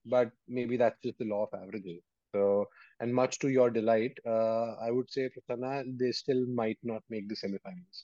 but 0.06 0.32
maybe 0.48 0.78
that's 0.78 1.02
just 1.04 1.18
the 1.20 1.26
law 1.26 1.48
of 1.52 1.60
averages. 1.62 2.02
So, 2.34 2.70
and 3.00 3.14
much 3.14 3.40
to 3.40 3.50
your 3.50 3.70
delight, 3.70 4.18
uh, 4.26 4.76
I 4.76 4.92
would 4.92 5.12
say, 5.12 5.30
Prasanna, 5.30 5.98
they 5.98 6.12
still 6.12 6.46
might 6.48 6.80
not 6.84 7.04
make 7.10 7.28
the 7.30 7.36
semifinals. 7.36 8.04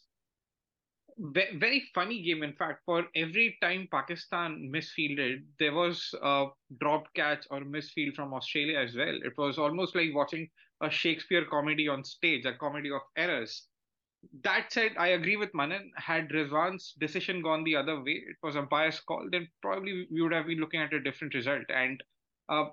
Very 1.19 1.83
funny 1.93 2.21
game, 2.23 2.43
in 2.43 2.53
fact. 2.53 2.81
For 2.85 3.07
every 3.15 3.57
time 3.61 3.87
Pakistan 3.91 4.71
misfielded, 4.71 5.45
there 5.59 5.73
was 5.73 6.13
a 6.21 6.47
dropped 6.79 7.13
catch 7.15 7.45
or 7.51 7.61
misfield 7.61 8.15
from 8.15 8.33
Australia 8.33 8.79
as 8.79 8.95
well. 8.95 9.15
It 9.23 9.37
was 9.37 9.57
almost 9.59 9.95
like 9.95 10.13
watching 10.15 10.49
a 10.81 10.89
Shakespeare 10.89 11.45
comedy 11.45 11.87
on 11.87 12.03
stage, 12.03 12.45
a 12.45 12.53
comedy 12.53 12.91
of 12.91 13.01
errors. 13.15 13.67
that 14.43 14.71
said, 14.71 14.93
I 14.97 15.09
agree 15.09 15.37
with 15.37 15.53
Manan. 15.53 15.91
Had 15.95 16.31
Rizwan's 16.31 16.93
decision 16.99 17.41
gone 17.41 17.63
the 17.63 17.75
other 17.75 18.01
way, 18.01 18.23
it 18.27 18.37
was 18.43 18.55
umpire's 18.55 18.99
call, 19.01 19.27
then 19.31 19.47
probably 19.61 20.07
we 20.11 20.21
would 20.21 20.33
have 20.33 20.47
been 20.47 20.59
looking 20.59 20.81
at 20.81 20.93
a 20.93 20.99
different 21.01 21.33
result. 21.33 21.65
And 21.69 22.03
uh, 22.49 22.65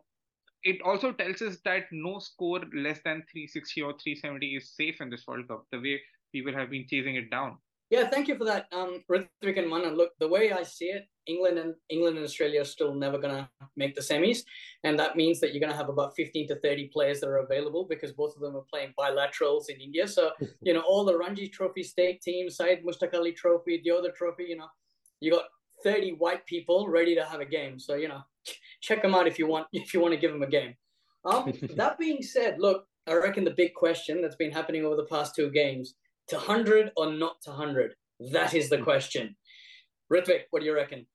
it 0.62 0.80
also 0.82 1.12
tells 1.12 1.42
us 1.42 1.58
that 1.64 1.84
no 1.92 2.18
score 2.18 2.60
less 2.74 3.00
than 3.04 3.22
360 3.30 3.82
or 3.82 3.92
370 3.92 4.46
is 4.46 4.74
safe 4.76 5.00
in 5.00 5.10
this 5.10 5.26
World 5.26 5.48
Cup, 5.48 5.64
the 5.72 5.78
way 5.78 6.00
people 6.32 6.52
have 6.52 6.70
been 6.70 6.86
chasing 6.88 7.16
it 7.16 7.30
down. 7.30 7.58
Yeah, 7.90 8.08
thank 8.08 8.28
you 8.28 8.36
for 8.38 8.44
that, 8.44 8.66
um, 8.70 9.02
Ritvik 9.10 9.58
and 9.58 9.68
Manan. 9.68 9.96
Look, 9.96 10.12
the 10.20 10.28
way 10.28 10.52
I 10.52 10.62
see 10.62 10.84
it, 10.84 11.08
England 11.26 11.58
and 11.58 11.74
England 11.88 12.18
and 12.18 12.24
Australia 12.24 12.60
are 12.60 12.64
still 12.64 12.94
never 12.94 13.18
going 13.18 13.34
to 13.34 13.48
make 13.76 13.96
the 13.96 14.00
semis, 14.00 14.44
and 14.84 14.96
that 14.96 15.16
means 15.16 15.40
that 15.40 15.52
you're 15.52 15.60
going 15.60 15.72
to 15.72 15.76
have 15.76 15.88
about 15.88 16.14
15 16.14 16.46
to 16.48 16.60
30 16.60 16.88
players 16.92 17.18
that 17.18 17.28
are 17.28 17.38
available 17.38 17.86
because 17.90 18.12
both 18.12 18.36
of 18.36 18.42
them 18.42 18.54
are 18.54 18.64
playing 18.72 18.94
bilaterals 18.96 19.68
in 19.68 19.80
India. 19.80 20.06
So 20.06 20.30
you 20.62 20.72
know 20.72 20.82
all 20.82 21.04
the 21.04 21.18
Ranji 21.18 21.48
Trophy 21.48 21.82
state 21.82 22.22
teams, 22.22 22.56
Syed 22.56 22.84
Mushtaq 22.84 23.12
Ali 23.12 23.32
Trophy, 23.32 23.80
the 23.82 23.90
other 23.90 24.12
trophy. 24.12 24.44
You 24.44 24.58
know, 24.58 24.68
you 25.18 25.32
got 25.32 25.46
30 25.82 26.12
white 26.12 26.46
people 26.46 26.88
ready 26.88 27.16
to 27.16 27.24
have 27.24 27.40
a 27.40 27.44
game. 27.44 27.80
So 27.80 27.96
you 27.96 28.06
know, 28.06 28.22
check 28.80 29.02
them 29.02 29.14
out 29.14 29.26
if 29.26 29.38
you 29.38 29.46
want 29.46 29.66
if 29.72 29.94
you 29.94 30.00
want 30.00 30.14
to 30.14 30.20
give 30.20 30.32
them 30.32 30.42
a 30.42 30.46
game. 30.46 30.74
Um, 31.24 31.52
that 31.76 31.98
being 31.98 32.22
said, 32.22 32.56
look, 32.58 32.86
I 33.06 33.14
reckon 33.14 33.44
the 33.44 33.50
big 33.50 33.74
question 33.74 34.22
that's 34.22 34.36
been 34.36 34.52
happening 34.52 34.84
over 34.84 34.96
the 34.96 35.04
past 35.04 35.34
two 35.34 35.50
games 35.50 35.94
to 36.28 36.36
100 36.36 36.92
or 36.96 37.12
not 37.12 37.40
to 37.42 37.50
100? 37.50 37.94
That 38.32 38.54
is 38.54 38.70
the 38.70 38.78
hmm. 38.78 38.84
question. 38.84 39.36
Ritvik, 40.12 40.42
what 40.50 40.60
do 40.60 40.66
you 40.66 40.74
reckon? 40.74 41.06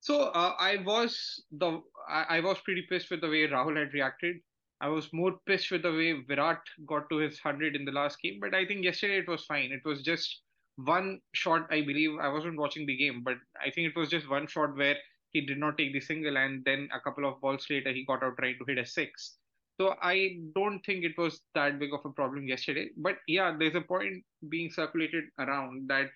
So 0.00 0.24
uh, 0.24 0.54
I 0.58 0.76
was 0.84 1.42
the 1.50 1.80
I, 2.08 2.36
I, 2.36 2.40
was 2.40 2.58
pretty 2.60 2.82
pissed 2.90 3.10
with 3.10 3.22
the 3.22 3.28
way 3.28 3.48
Rahul 3.48 3.78
had 3.78 3.94
reacted. 3.94 4.36
I 4.80 4.88
was 4.88 5.08
more 5.14 5.36
pissed 5.46 5.70
with 5.70 5.82
the 5.82 5.92
way 5.92 6.12
Virat 6.28 6.60
got 6.86 7.08
to 7.08 7.16
his 7.16 7.38
hundred 7.38 7.74
in 7.74 7.86
the 7.86 7.92
last 7.92 8.18
game. 8.22 8.38
But 8.40 8.54
I 8.54 8.66
think 8.66 8.84
yesterday 8.84 9.18
it 9.18 9.28
was 9.28 9.46
fine. 9.46 9.72
It 9.72 9.80
was 9.84 10.02
just 10.02 10.42
one 10.76 11.20
shot. 11.32 11.66
I 11.70 11.80
believe 11.80 12.18
I 12.20 12.28
wasn't 12.28 12.58
watching 12.58 12.86
the 12.86 12.96
game, 12.96 13.22
but 13.24 13.36
I 13.58 13.70
think 13.70 13.88
it 13.88 13.98
was 13.98 14.10
just 14.10 14.28
one 14.28 14.46
shot 14.46 14.76
where 14.76 14.96
he 15.34 15.42
did 15.42 15.58
not 15.58 15.76
take 15.76 15.92
the 15.92 16.00
single, 16.00 16.38
and 16.38 16.64
then 16.64 16.88
a 16.94 17.00
couple 17.00 17.28
of 17.28 17.40
balls 17.42 17.66
later 17.68 17.92
he 17.92 18.06
got 18.06 18.22
out 18.22 18.38
trying 18.38 18.56
to 18.58 18.64
hit 18.66 18.78
a 18.78 18.86
six. 18.86 19.36
So 19.80 19.96
I 20.00 20.38
don't 20.54 20.80
think 20.86 21.04
it 21.04 21.18
was 21.18 21.40
that 21.54 21.80
big 21.80 21.92
of 21.92 22.04
a 22.04 22.10
problem 22.10 22.46
yesterday. 22.46 22.90
But 22.96 23.16
yeah, 23.26 23.54
there's 23.58 23.74
a 23.74 23.80
point 23.80 24.24
being 24.48 24.70
circulated 24.70 25.24
around 25.38 25.88
that 25.88 26.10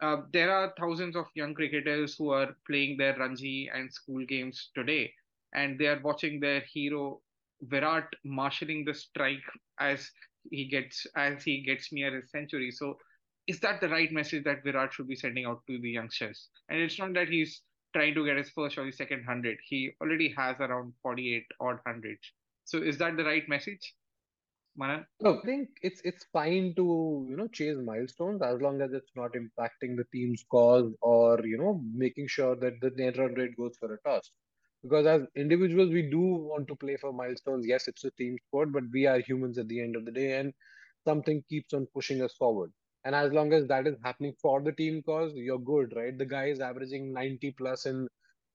uh, 0.00 0.22
there 0.32 0.50
are 0.50 0.72
thousands 0.78 1.16
of 1.16 1.26
young 1.34 1.54
cricketers 1.54 2.16
who 2.16 2.30
are 2.30 2.56
playing 2.66 2.96
their 2.96 3.16
Ranji 3.18 3.70
and 3.72 3.92
school 3.92 4.24
games 4.24 4.70
today, 4.74 5.12
and 5.54 5.78
they 5.78 5.86
are 5.86 6.00
watching 6.02 6.40
their 6.40 6.60
hero 6.60 7.20
Virat 7.62 8.08
marshalling 8.24 8.84
the 8.84 8.94
strike 8.94 9.44
as 9.80 10.10
he 10.50 10.66
gets 10.68 11.06
as 11.16 11.42
he 11.42 11.62
gets 11.62 11.92
near 11.92 12.14
his 12.14 12.30
century. 12.30 12.70
So 12.70 12.98
is 13.46 13.60
that 13.60 13.80
the 13.80 13.88
right 13.88 14.12
message 14.12 14.44
that 14.44 14.64
Virat 14.64 14.92
should 14.92 15.08
be 15.08 15.16
sending 15.16 15.44
out 15.44 15.62
to 15.66 15.78
the 15.78 15.90
youngsters? 15.90 16.48
And 16.68 16.80
it's 16.80 16.98
not 16.98 17.14
that 17.14 17.28
he's 17.28 17.62
trying 17.96 18.14
to 18.14 18.24
get 18.26 18.36
his 18.36 18.50
first 18.50 18.78
or 18.78 18.86
his 18.86 18.96
second 18.96 19.24
hundred. 19.24 19.58
He 19.68 19.92
already 20.00 20.28
has 20.36 20.56
around 20.60 20.92
48 21.02 21.46
odd 21.60 21.78
hundreds. 21.86 22.32
So 22.64 22.78
is 22.78 22.98
that 22.98 23.16
the 23.16 23.24
right 23.24 23.48
message? 23.48 23.94
Manan? 24.76 25.06
No, 25.20 25.38
I 25.38 25.46
think 25.46 25.70
it's 25.82 26.02
it's 26.04 26.26
fine 26.32 26.74
to 26.76 27.26
you 27.30 27.36
know 27.36 27.48
chase 27.48 27.78
milestones 27.82 28.42
as 28.42 28.60
long 28.60 28.82
as 28.82 28.92
it's 28.92 29.12
not 29.16 29.32
impacting 29.32 29.96
the 29.96 30.04
team's 30.12 30.44
cause 30.50 30.92
or 31.00 31.40
you 31.46 31.56
know 31.56 31.80
making 31.94 32.28
sure 32.28 32.54
that 32.56 32.80
the 32.82 32.90
net 32.96 33.16
run 33.18 33.34
rate 33.34 33.56
goes 33.56 33.76
for 33.80 33.94
a 33.94 34.00
toss. 34.06 34.30
Because 34.82 35.06
as 35.06 35.22
individuals, 35.34 35.90
we 35.90 36.02
do 36.10 36.20
want 36.20 36.68
to 36.68 36.76
play 36.76 36.96
for 36.96 37.12
milestones. 37.12 37.66
Yes, 37.66 37.88
it's 37.88 38.04
a 38.04 38.10
team 38.12 38.36
sport, 38.46 38.72
but 38.72 38.84
we 38.92 39.06
are 39.06 39.18
humans 39.20 39.58
at 39.58 39.68
the 39.68 39.80
end 39.80 39.96
of 39.96 40.04
the 40.04 40.12
day, 40.12 40.38
and 40.38 40.52
something 41.06 41.42
keeps 41.48 41.72
on 41.72 41.86
pushing 41.94 42.22
us 42.22 42.34
forward. 42.34 42.72
And 43.06 43.14
as 43.14 43.32
long 43.32 43.54
as 43.54 43.66
that 43.68 43.86
is 43.86 43.96
happening 44.04 44.34
for 44.42 44.60
the 44.62 44.72
team 44.72 45.02
cause, 45.02 45.32
you're 45.34 45.58
good, 45.60 45.94
right? 45.96 46.16
The 46.18 46.26
guy 46.26 46.46
is 46.48 46.60
averaging 46.60 47.14
90 47.14 47.52
plus 47.52 47.86
in 47.86 48.08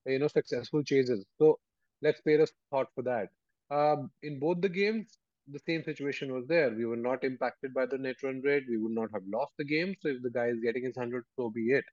you 0.05 0.19
know 0.19 0.27
successful 0.27 0.83
chases. 0.83 1.25
So 1.39 1.59
let's 2.03 2.21
pay 2.21 2.35
a 2.35 2.45
thought 2.71 2.89
for 2.95 3.01
that. 3.03 3.29
Um, 3.71 4.11
in 4.23 4.39
both 4.39 4.61
the 4.61 4.69
games, 4.69 5.17
the 5.47 5.59
same 5.67 5.83
situation 5.83 6.33
was 6.33 6.47
there. 6.47 6.69
We 6.71 6.85
were 6.85 6.97
not 7.09 7.23
impacted 7.23 7.73
by 7.73 7.87
the 7.87 7.97
net 7.97 8.17
run 8.23 8.41
rate. 8.41 8.65
We 8.69 8.77
would 8.77 8.93
not 8.93 9.09
have 9.13 9.23
lost 9.27 9.53
the 9.57 9.65
game. 9.65 9.95
So 10.01 10.09
if 10.09 10.21
the 10.21 10.29
guy 10.29 10.47
is 10.47 10.59
getting 10.61 10.83
his 10.85 10.95
100, 10.97 11.25
so 11.35 11.49
be 11.49 11.71
it. 11.71 11.85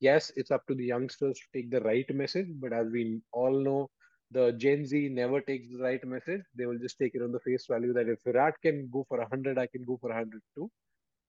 Yes, 0.00 0.30
it's 0.36 0.50
up 0.50 0.66
to 0.68 0.74
the 0.74 0.84
youngsters 0.84 1.38
to 1.40 1.46
take 1.58 1.70
the 1.70 1.80
right 1.80 2.06
message. 2.14 2.48
But 2.60 2.72
as 2.74 2.88
we 2.90 3.22
all 3.32 3.58
know, 3.60 3.90
the 4.30 4.52
Gen 4.52 4.86
Z 4.86 5.08
never 5.10 5.40
takes 5.40 5.70
the 5.72 5.82
right 5.82 6.04
message. 6.04 6.42
They 6.54 6.66
will 6.66 6.78
just 6.78 6.98
take 6.98 7.14
it 7.14 7.22
on 7.22 7.32
the 7.32 7.40
face 7.40 7.66
value 7.66 7.92
that 7.94 8.08
if 8.08 8.22
Virat 8.24 8.60
can 8.62 8.88
go 8.92 9.04
for 9.08 9.18
100, 9.18 9.58
I 9.58 9.66
can 9.66 9.84
go 9.84 9.96
for 10.00 10.10
100 10.10 10.42
too. 10.54 10.70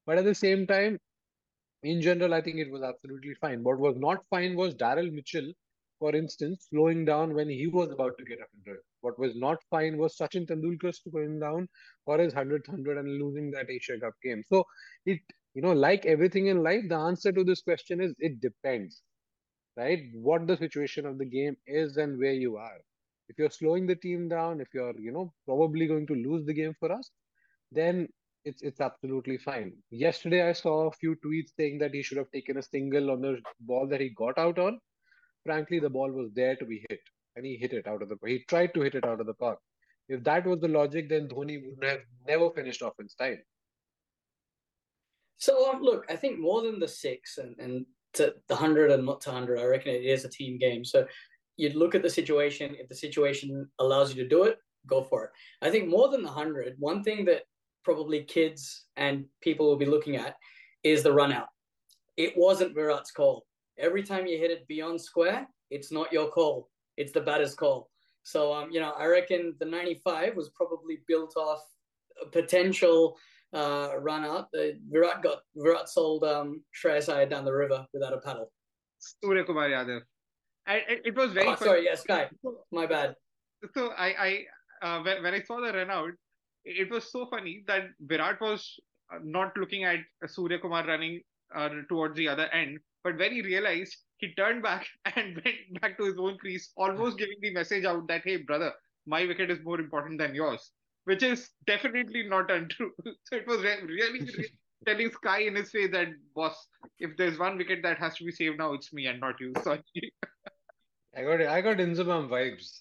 But 0.05 0.17
at 0.17 0.25
the 0.25 0.35
same 0.35 0.67
time, 0.67 0.99
in 1.83 2.01
general, 2.01 2.33
I 2.33 2.41
think 2.41 2.57
it 2.57 2.71
was 2.71 2.83
absolutely 2.83 3.33
fine. 3.35 3.63
What 3.63 3.79
was 3.79 3.95
not 3.97 4.19
fine 4.29 4.55
was 4.55 4.75
Daryl 4.75 5.11
Mitchell 5.11 5.51
for 6.01 6.15
instance, 6.15 6.67
slowing 6.71 7.05
down 7.05 7.35
when 7.35 7.47
he 7.47 7.67
was 7.67 7.91
about 7.91 8.17
to 8.17 8.25
get 8.25 8.39
a 8.39 8.47
100. 8.65 8.79
What 9.01 9.19
was 9.19 9.35
not 9.35 9.59
fine 9.69 9.99
was 9.99 10.17
Sachin 10.17 10.47
Tendulkar 10.47 10.93
slowing 10.95 11.39
down 11.39 11.69
for 12.05 12.17
his 12.17 12.33
100th 12.33 12.67
100 12.67 12.97
and 12.97 13.19
losing 13.21 13.51
that 13.51 13.69
Asia 13.69 13.99
Cup 13.99 14.15
game. 14.23 14.43
So 14.51 14.65
it, 15.05 15.19
you 15.53 15.61
know, 15.61 15.73
like 15.73 16.07
everything 16.07 16.47
in 16.47 16.63
life, 16.63 16.81
the 16.89 16.95
answer 16.95 17.31
to 17.31 17.43
this 17.43 17.61
question 17.61 18.01
is 18.01 18.15
it 18.17 18.41
depends, 18.41 19.03
right? 19.77 19.99
What 20.15 20.47
the 20.47 20.57
situation 20.57 21.05
of 21.05 21.19
the 21.19 21.25
game 21.25 21.55
is 21.67 21.97
and 21.97 22.17
where 22.17 22.33
you 22.33 22.57
are. 22.57 22.79
If 23.29 23.37
you're 23.37 23.51
slowing 23.51 23.85
the 23.85 23.95
team 23.95 24.27
down, 24.27 24.59
if 24.59 24.69
you're, 24.73 24.99
you 24.99 25.11
know, 25.11 25.31
probably 25.45 25.85
going 25.85 26.07
to 26.07 26.15
lose 26.15 26.47
the 26.47 26.53
game 26.53 26.73
for 26.79 26.91
us, 26.91 27.11
then 27.71 28.07
it's 28.45 28.61
it's 28.61 28.81
absolutely 28.81 29.37
fine. 29.37 29.73
Yesterday, 29.89 30.47
I 30.47 30.53
saw 30.53 30.87
a 30.87 30.91
few 30.91 31.15
tweets 31.25 31.51
saying 31.57 31.79
that 31.79 31.93
he 31.93 32.01
should 32.01 32.17
have 32.17 32.31
taken 32.31 32.57
a 32.57 32.63
single 32.63 33.11
on 33.11 33.21
the 33.21 33.41
ball 33.61 33.87
that 33.87 34.01
he 34.01 34.09
got 34.09 34.37
out 34.37 34.59
on 34.59 34.79
frankly, 35.43 35.79
the 35.79 35.89
ball 35.89 36.11
was 36.11 36.29
there 36.33 36.55
to 36.55 36.65
be 36.65 36.85
hit, 36.89 37.01
and 37.35 37.45
he 37.45 37.55
hit 37.55 37.73
it 37.73 37.87
out 37.87 38.01
of 38.01 38.09
the. 38.09 38.17
He 38.25 38.43
tried 38.47 38.73
to 38.73 38.81
hit 38.81 38.95
it 38.95 39.05
out 39.05 39.19
of 39.19 39.25
the 39.25 39.33
park. 39.33 39.59
If 40.07 40.23
that 40.23 40.45
was 40.45 40.59
the 40.59 40.67
logic, 40.67 41.09
then 41.09 41.27
Dhoni 41.27 41.61
would 41.63 41.87
have 41.87 42.01
never 42.27 42.49
finished 42.51 42.81
off 42.81 42.93
in 42.99 43.07
style. 43.07 43.37
So 45.37 45.71
um, 45.71 45.81
look, 45.81 46.05
I 46.09 46.15
think 46.15 46.39
more 46.39 46.61
than 46.61 46.79
the 46.79 46.87
six 46.87 47.37
and 47.37 47.55
and 47.59 47.85
to 48.13 48.35
the 48.47 48.55
hundred 48.55 48.91
and 48.91 49.05
not 49.05 49.21
to 49.21 49.31
hundred, 49.31 49.59
I 49.59 49.65
reckon 49.65 49.95
it 49.95 50.05
is 50.05 50.25
a 50.25 50.29
team 50.29 50.57
game. 50.57 50.83
So 50.83 51.07
you'd 51.57 51.75
look 51.75 51.95
at 51.95 52.03
the 52.03 52.09
situation. 52.09 52.75
If 52.77 52.89
the 52.89 52.95
situation 52.95 53.69
allows 53.79 54.13
you 54.13 54.23
to 54.23 54.29
do 54.29 54.43
it, 54.43 54.57
go 54.85 55.03
for 55.03 55.25
it. 55.25 55.31
I 55.61 55.71
think 55.71 55.87
more 55.87 56.09
than 56.09 56.23
the 56.23 56.29
hundred, 56.29 56.75
one 56.77 57.03
thing 57.03 57.25
that 57.25 57.43
probably 57.83 58.23
kids 58.23 58.85
and 58.97 59.25
people 59.41 59.67
will 59.67 59.77
be 59.77 59.85
looking 59.85 60.15
at 60.15 60.35
is 60.83 61.03
the 61.03 61.11
run 61.11 61.31
out. 61.31 61.47
It 62.17 62.33
wasn't 62.35 62.75
Virat's 62.75 63.11
call 63.11 63.45
every 63.81 64.03
time 64.03 64.27
you 64.27 64.37
hit 64.37 64.51
it 64.51 64.67
beyond 64.67 65.01
square, 65.01 65.47
it's 65.69 65.91
not 65.91 66.13
your 66.13 66.29
call. 66.29 66.69
It's 66.97 67.11
the 67.11 67.21
batter's 67.21 67.55
call. 67.55 67.89
So, 68.23 68.53
um, 68.53 68.69
you 68.71 68.79
know, 68.79 68.91
I 68.91 69.07
reckon 69.07 69.55
the 69.59 69.65
95 69.65 70.35
was 70.35 70.49
probably 70.49 70.99
built 71.07 71.35
off 71.35 71.61
a 72.23 72.29
potential 72.29 73.17
uh, 73.53 73.89
run 73.99 74.23
out. 74.23 74.49
The 74.53 74.77
Virat 74.89 75.23
got 75.23 75.39
Virat 75.55 75.89
sold 75.89 76.23
um, 76.23 76.63
Shreyas 76.71 77.11
Iyer 77.11 77.25
down 77.25 77.45
the 77.45 77.53
river 77.53 77.85
without 77.93 78.13
a 78.13 78.19
paddle. 78.19 78.51
Surya 78.99 79.43
Kumar 79.43 79.67
Yadav. 79.67 80.01
I, 80.67 80.83
it 81.03 81.15
was 81.15 81.31
very. 81.31 81.47
Oh, 81.47 81.55
sorry, 81.55 81.83
yes, 81.83 82.01
Sky. 82.01 82.29
My 82.71 82.85
bad. 82.85 83.15
So 83.73 83.89
I, 83.97 84.45
I 84.83 84.87
uh, 84.87 85.03
when, 85.03 85.23
when 85.23 85.33
I 85.33 85.41
saw 85.41 85.59
the 85.59 85.73
run 85.73 85.89
out, 85.89 86.11
it 86.65 86.89
was 86.91 87.11
so 87.11 87.25
funny 87.27 87.63
that 87.67 87.89
Virat 88.01 88.39
was 88.41 88.79
not 89.23 89.55
looking 89.57 89.83
at 89.83 89.99
Surya 90.27 90.59
Kumar 90.59 90.85
running 90.85 91.21
uh, 91.55 91.69
towards 91.89 92.15
the 92.15 92.27
other 92.27 92.47
end, 92.53 92.79
but 93.03 93.17
when 93.17 93.31
he 93.31 93.41
realized, 93.41 93.95
he 94.17 94.33
turned 94.35 94.63
back 94.63 94.85
and 95.15 95.35
went 95.43 95.81
back 95.81 95.97
to 95.97 96.05
his 96.05 96.17
own 96.17 96.37
crease, 96.37 96.71
almost 96.77 97.17
giving 97.17 97.37
the 97.41 97.53
message 97.53 97.85
out 97.85 98.07
that, 98.07 98.21
hey, 98.23 98.37
brother, 98.37 98.71
my 99.05 99.25
wicket 99.25 99.49
is 99.49 99.59
more 99.63 99.79
important 99.79 100.19
than 100.19 100.35
yours, 100.35 100.71
which 101.05 101.23
is 101.23 101.49
definitely 101.65 102.27
not 102.27 102.51
untrue. 102.57 102.91
so 103.03 103.35
it 103.35 103.47
was 103.47 103.61
re- 103.61 103.81
really, 103.83 104.19
really 104.19 104.51
telling 104.85 105.11
Sky 105.11 105.39
in 105.41 105.55
his 105.55 105.71
face 105.71 105.91
that, 105.91 106.07
boss, 106.35 106.67
if 106.99 107.17
there's 107.17 107.39
one 107.39 107.57
wicket 107.57 107.81
that 107.83 107.97
has 107.97 108.15
to 108.17 108.23
be 108.23 108.31
saved 108.31 108.59
now, 108.59 108.73
it's 108.73 108.93
me 108.93 109.07
and 109.07 109.19
not 109.19 109.35
you. 109.39 109.53
Sorry. 109.63 109.81
I 111.15 111.23
got 111.23 111.41
I 111.41 111.59
got 111.59 111.77
Inzamam 111.77 112.29
vibes. 112.29 112.79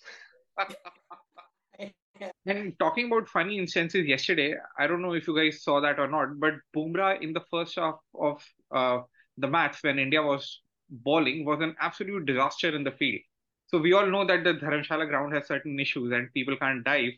And 2.47 2.79
talking 2.79 3.07
about 3.07 3.29
funny 3.29 3.59
instances 3.59 4.07
yesterday, 4.07 4.55
I 4.79 4.87
don't 4.87 5.03
know 5.03 5.15
if 5.15 5.27
you 5.27 5.37
guys 5.37 5.63
saw 5.63 5.81
that 5.81 5.99
or 5.99 6.09
not, 6.09 6.39
but 6.39 6.55
Bumrah 6.75 7.23
in 7.23 7.33
the 7.33 7.43
first 7.51 7.77
half 7.77 7.97
of 8.15 8.45
uh, 8.75 9.01
the 9.39 9.49
match 9.49 9.79
when 9.83 9.99
India 9.99 10.23
was 10.23 10.61
bowling 10.91 11.45
was 11.45 11.61
an 11.61 11.75
absolute 11.81 12.27
disaster 12.27 12.75
in 12.75 12.85
the 12.85 12.91
field. 12.91 13.21
So 13.67 13.79
we 13.79 13.93
all 13.93 14.07
know 14.07 14.27
that 14.27 14.43
the 14.43 14.55
Dharamshala 14.55 15.09
ground 15.09 15.33
has 15.35 15.47
certain 15.47 15.79
issues 15.79 16.13
and 16.13 16.33
people 16.33 16.57
can't 16.57 16.85
dive. 16.85 17.13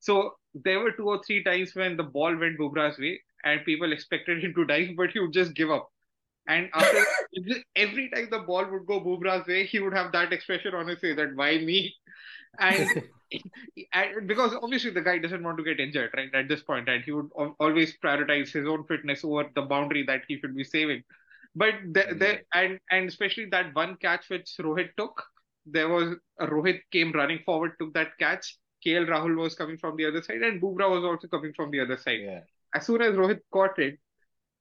So 0.00 0.34
there 0.54 0.80
were 0.80 0.92
two 0.92 1.08
or 1.08 1.22
three 1.24 1.44
times 1.44 1.74
when 1.74 1.96
the 1.96 2.02
ball 2.02 2.36
went 2.36 2.58
Bumrah's 2.58 2.98
way 2.98 3.20
and 3.44 3.64
people 3.64 3.92
expected 3.92 4.42
him 4.42 4.52
to 4.54 4.64
dive, 4.64 4.90
but 4.96 5.10
he 5.10 5.20
would 5.20 5.32
just 5.32 5.54
give 5.54 5.70
up. 5.70 5.88
And 6.48 6.68
after 6.74 7.04
every 7.76 8.10
time 8.10 8.28
the 8.30 8.40
ball 8.40 8.66
would 8.68 8.86
go 8.86 9.00
Bumrah's 9.00 9.46
way, 9.46 9.64
he 9.64 9.78
would 9.78 9.94
have 9.94 10.10
that 10.12 10.32
expression 10.32 10.74
on 10.74 10.88
his 10.88 10.98
face 10.98 11.16
that 11.16 11.36
why 11.36 11.58
me? 11.58 11.94
And, 12.58 13.02
and 13.92 14.26
because 14.26 14.54
obviously 14.62 14.90
the 14.90 15.00
guy 15.00 15.18
doesn't 15.18 15.42
want 15.42 15.58
to 15.58 15.64
get 15.64 15.80
injured, 15.80 16.10
right? 16.16 16.34
At 16.34 16.48
this 16.48 16.62
point, 16.62 16.88
and 16.88 17.04
he 17.04 17.12
would 17.12 17.30
always 17.58 17.96
prioritize 17.98 18.50
his 18.52 18.66
own 18.66 18.84
fitness 18.84 19.24
over 19.24 19.48
the 19.54 19.62
boundary 19.62 20.04
that 20.06 20.22
he 20.28 20.38
should 20.38 20.56
be 20.56 20.64
saving. 20.64 21.02
But 21.54 21.74
the, 21.92 22.00
mm-hmm. 22.00 22.18
the 22.18 22.38
and 22.54 22.78
and 22.90 23.08
especially 23.08 23.46
that 23.46 23.74
one 23.74 23.96
catch 23.96 24.28
which 24.28 24.50
Rohit 24.58 24.90
took, 24.96 25.22
there 25.66 25.88
was 25.88 26.16
Rohit 26.40 26.80
came 26.90 27.12
running 27.12 27.40
forward, 27.44 27.72
took 27.78 27.92
that 27.94 28.18
catch. 28.18 28.58
KL 28.84 29.06
Rahul 29.06 29.36
was 29.36 29.54
coming 29.54 29.78
from 29.78 29.96
the 29.96 30.06
other 30.06 30.22
side, 30.22 30.42
and 30.42 30.60
Bumrah 30.60 30.90
was 30.90 31.04
also 31.04 31.28
coming 31.28 31.52
from 31.54 31.70
the 31.70 31.80
other 31.80 31.96
side. 31.96 32.20
Yeah. 32.20 32.40
As 32.74 32.86
soon 32.86 33.00
as 33.00 33.14
Rohit 33.14 33.40
caught 33.52 33.78
it, 33.78 33.98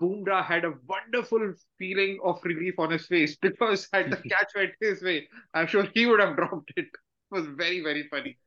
Bumrah 0.02 0.44
had 0.44 0.66
a 0.66 0.74
wonderful 0.88 1.54
feeling 1.80 2.20
of 2.24 2.40
relief 2.44 2.76
on 2.78 2.92
his 2.92 3.08
face 3.08 3.36
because 3.42 3.88
had 3.92 4.12
the 4.12 4.18
catch 4.30 4.52
went 4.56 4.72
his 4.80 5.02
way, 5.02 5.28
I'm 5.54 5.68
sure 5.68 5.88
he 5.94 6.06
would 6.06 6.20
have 6.20 6.36
dropped 6.36 6.72
it. 6.76 6.88
It 7.32 7.36
was 7.36 7.48
very, 7.48 7.82
very 7.82 8.08
funny. 8.10 8.38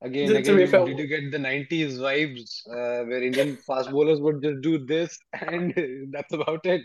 Again, 0.00 0.34
again, 0.34 0.56
did 0.56 0.98
you 0.98 1.06
get 1.08 1.32
the 1.32 1.38
90s 1.38 1.98
vibes 1.98 2.60
uh, 2.68 3.04
where 3.04 3.22
Indian 3.22 3.56
fast 3.56 3.90
bowlers 3.90 4.20
would 4.20 4.40
just 4.40 4.60
do 4.60 4.84
this 4.84 5.18
and 5.32 5.74
that's 6.12 6.32
about 6.32 6.64
it? 6.64 6.82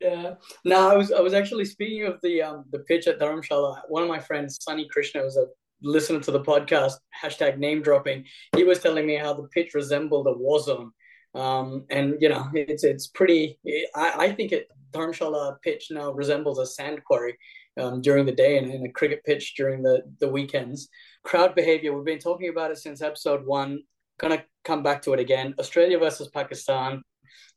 Yeah. 0.00 0.34
Now 0.64 0.90
I 0.90 0.96
was 0.96 1.12
I 1.12 1.20
was 1.20 1.34
actually 1.34 1.64
speaking 1.64 2.04
of 2.06 2.20
the 2.22 2.42
um 2.42 2.64
the 2.70 2.80
pitch 2.80 3.06
at 3.06 3.20
Dharamshala. 3.20 3.82
One 3.88 4.02
of 4.02 4.08
my 4.08 4.18
friends, 4.18 4.58
Sunny 4.60 4.88
Krishna, 4.88 5.22
was 5.22 5.36
a 5.36 5.46
listener 5.82 6.20
to 6.20 6.30
the 6.30 6.40
podcast. 6.40 6.94
Hashtag 7.22 7.58
name 7.58 7.82
dropping. 7.82 8.24
He 8.56 8.64
was 8.64 8.80
telling 8.80 9.06
me 9.06 9.16
how 9.16 9.34
the 9.34 9.48
pitch 9.48 9.74
resembled 9.74 10.26
a 10.26 10.32
war 10.32 10.60
zone. 10.60 10.92
Um, 11.34 11.86
and 11.90 12.16
you 12.20 12.28
know 12.28 12.48
it's 12.52 12.84
it's 12.84 13.08
pretty. 13.08 13.58
I, 13.94 14.26
I 14.26 14.32
think 14.32 14.52
it 14.52 14.68
Dharamshala 14.92 15.60
pitch 15.62 15.88
now 15.90 16.12
resembles 16.12 16.58
a 16.58 16.66
sand 16.66 17.02
quarry 17.04 17.36
um, 17.80 18.00
during 18.00 18.26
the 18.26 18.32
day 18.32 18.58
and, 18.58 18.70
and 18.70 18.86
a 18.86 18.92
cricket 18.92 19.24
pitch 19.24 19.54
during 19.56 19.82
the 19.82 20.02
the 20.20 20.28
weekends. 20.28 20.88
Crowd 21.24 21.54
behavior. 21.54 21.94
We've 21.94 22.04
been 22.04 22.18
talking 22.18 22.48
about 22.48 22.70
it 22.70 22.78
since 22.78 23.02
episode 23.02 23.46
one. 23.46 23.82
Gonna 24.18 24.44
come 24.64 24.82
back 24.82 25.02
to 25.02 25.12
it 25.12 25.20
again. 25.20 25.54
Australia 25.58 25.98
versus 25.98 26.28
Pakistan 26.28 27.02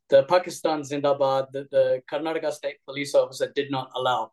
the 0.10 0.24
Pakistan 0.24 0.81
Zindabad, 0.81 1.51
the, 1.51 1.67
the 1.72 2.01
Karnataka 2.12 2.51
state 2.51 2.77
police 2.86 3.15
officer 3.15 3.51
did 3.55 3.72
not 3.72 3.89
allow. 3.95 4.31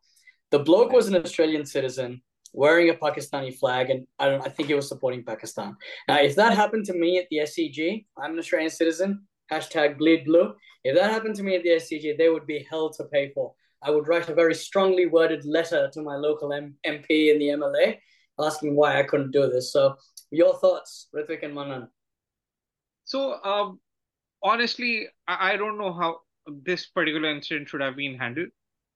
The 0.51 0.59
bloke 0.59 0.93
was 0.93 1.09
an 1.09 1.17
Australian 1.17 1.65
citizen 1.65 2.21
wearing 2.53 2.91
a 2.91 2.95
Pakistani 2.95 3.57
flag, 3.57 3.89
and 3.89 4.07
I 4.19 4.29
don't. 4.29 4.47
I 4.47 4.51
think 4.51 4.69
he 4.69 4.75
was 4.75 4.89
supporting 4.89 5.25
Pakistan. 5.25 5.77
Now, 6.09 6.19
if 6.19 6.37
that 6.37 6.55
happened 6.55 6.85
to 6.87 6.95
me 6.95 7.19
at 7.19 7.27
the 7.31 7.39
SCG, 7.39 8.05
I'm 8.19 8.33
an 8.33 8.39
Australian 8.39 8.71
citizen. 8.71 9.27
Hashtag 9.51 9.99
bleed 9.99 10.25
blue. 10.27 10.55
If 10.85 10.95
that 10.97 11.11
happened 11.11 11.37
to 11.37 11.43
me 11.43 11.57
at 11.57 11.63
the 11.63 11.71
SCG, 11.71 12.19
they 12.19 12.29
would 12.29 12.47
be 12.47 12.67
hell 12.69 12.91
to 12.91 13.05
pay 13.05 13.33
for. 13.33 13.55
I 13.85 13.91
would 13.91 14.09
write 14.09 14.29
a 14.29 14.35
very 14.35 14.55
strongly 14.55 15.07
worded 15.07 15.45
letter 15.45 15.91
to 15.93 16.03
my 16.03 16.17
local 16.17 16.53
M- 16.53 16.77
MP 16.87 17.33
in 17.33 17.39
the 17.39 17.49
MLA 17.49 17.99
asking 18.39 18.77
why 18.77 18.99
I 18.99 19.03
couldn't 19.03 19.33
do 19.33 19.49
this. 19.51 19.73
So, 19.73 19.97
your 20.31 20.59
thoughts, 20.59 21.09
Ritvik 21.15 21.43
and 21.43 21.55
Manan? 21.55 21.89
So, 23.05 23.43
um, 23.45 23.81
honestly, 24.43 25.09
I, 25.29 25.53
I 25.53 25.57
don't 25.57 25.79
know 25.79 25.93
how 25.93 26.21
this 26.47 26.87
particular 26.87 27.31
incident 27.31 27.69
should 27.69 27.81
have 27.81 27.97
been 27.97 28.19
handled. 28.19 28.49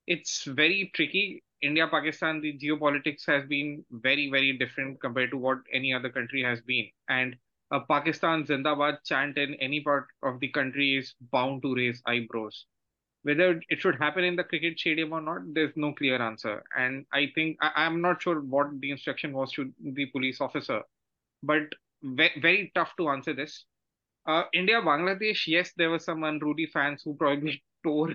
It's 0.06 0.44
very 0.44 0.90
tricky. 0.94 1.42
India 1.62 1.88
Pakistan, 1.88 2.40
the 2.40 2.58
geopolitics 2.58 3.26
has 3.26 3.44
been 3.46 3.84
very, 3.90 4.30
very 4.30 4.56
different 4.56 5.00
compared 5.00 5.30
to 5.30 5.36
what 5.36 5.58
any 5.72 5.92
other 5.92 6.10
country 6.10 6.42
has 6.42 6.60
been. 6.60 6.86
And 7.08 7.36
a 7.72 7.80
Pakistan 7.80 8.44
Zindabad 8.44 8.98
chant 9.04 9.36
in 9.38 9.54
any 9.54 9.80
part 9.80 10.06
of 10.22 10.38
the 10.38 10.48
country 10.48 10.96
is 10.96 11.14
bound 11.32 11.62
to 11.62 11.74
raise 11.74 12.00
eyebrows. 12.06 12.66
Whether 13.26 13.60
it 13.68 13.80
should 13.80 13.96
happen 13.96 14.24
in 14.24 14.36
the 14.36 14.44
cricket 14.44 14.78
stadium 14.78 15.12
or 15.12 15.20
not, 15.20 15.42
there's 15.54 15.76
no 15.76 15.92
clear 15.92 16.20
answer. 16.22 16.62
And 16.76 17.06
I 17.12 17.32
think 17.34 17.58
I, 17.60 17.86
am 17.86 18.00
not 18.00 18.22
sure 18.22 18.40
what 18.40 18.68
the 18.80 18.90
instruction 18.92 19.32
was 19.32 19.52
to 19.52 19.72
the 19.82 20.06
police 20.06 20.40
officer, 20.40 20.82
but 21.42 21.62
ve- 22.02 22.40
very 22.40 22.72
tough 22.74 22.92
to 22.98 23.08
answer 23.10 23.34
this. 23.34 23.64
Uh, 24.26 24.44
India, 24.54 24.80
Bangladesh, 24.80 25.46
yes, 25.46 25.72
there 25.76 25.90
were 25.90 25.98
some 25.98 26.24
unruly 26.24 26.66
fans 26.66 27.02
who 27.04 27.14
probably 27.14 27.62
tore 27.84 28.14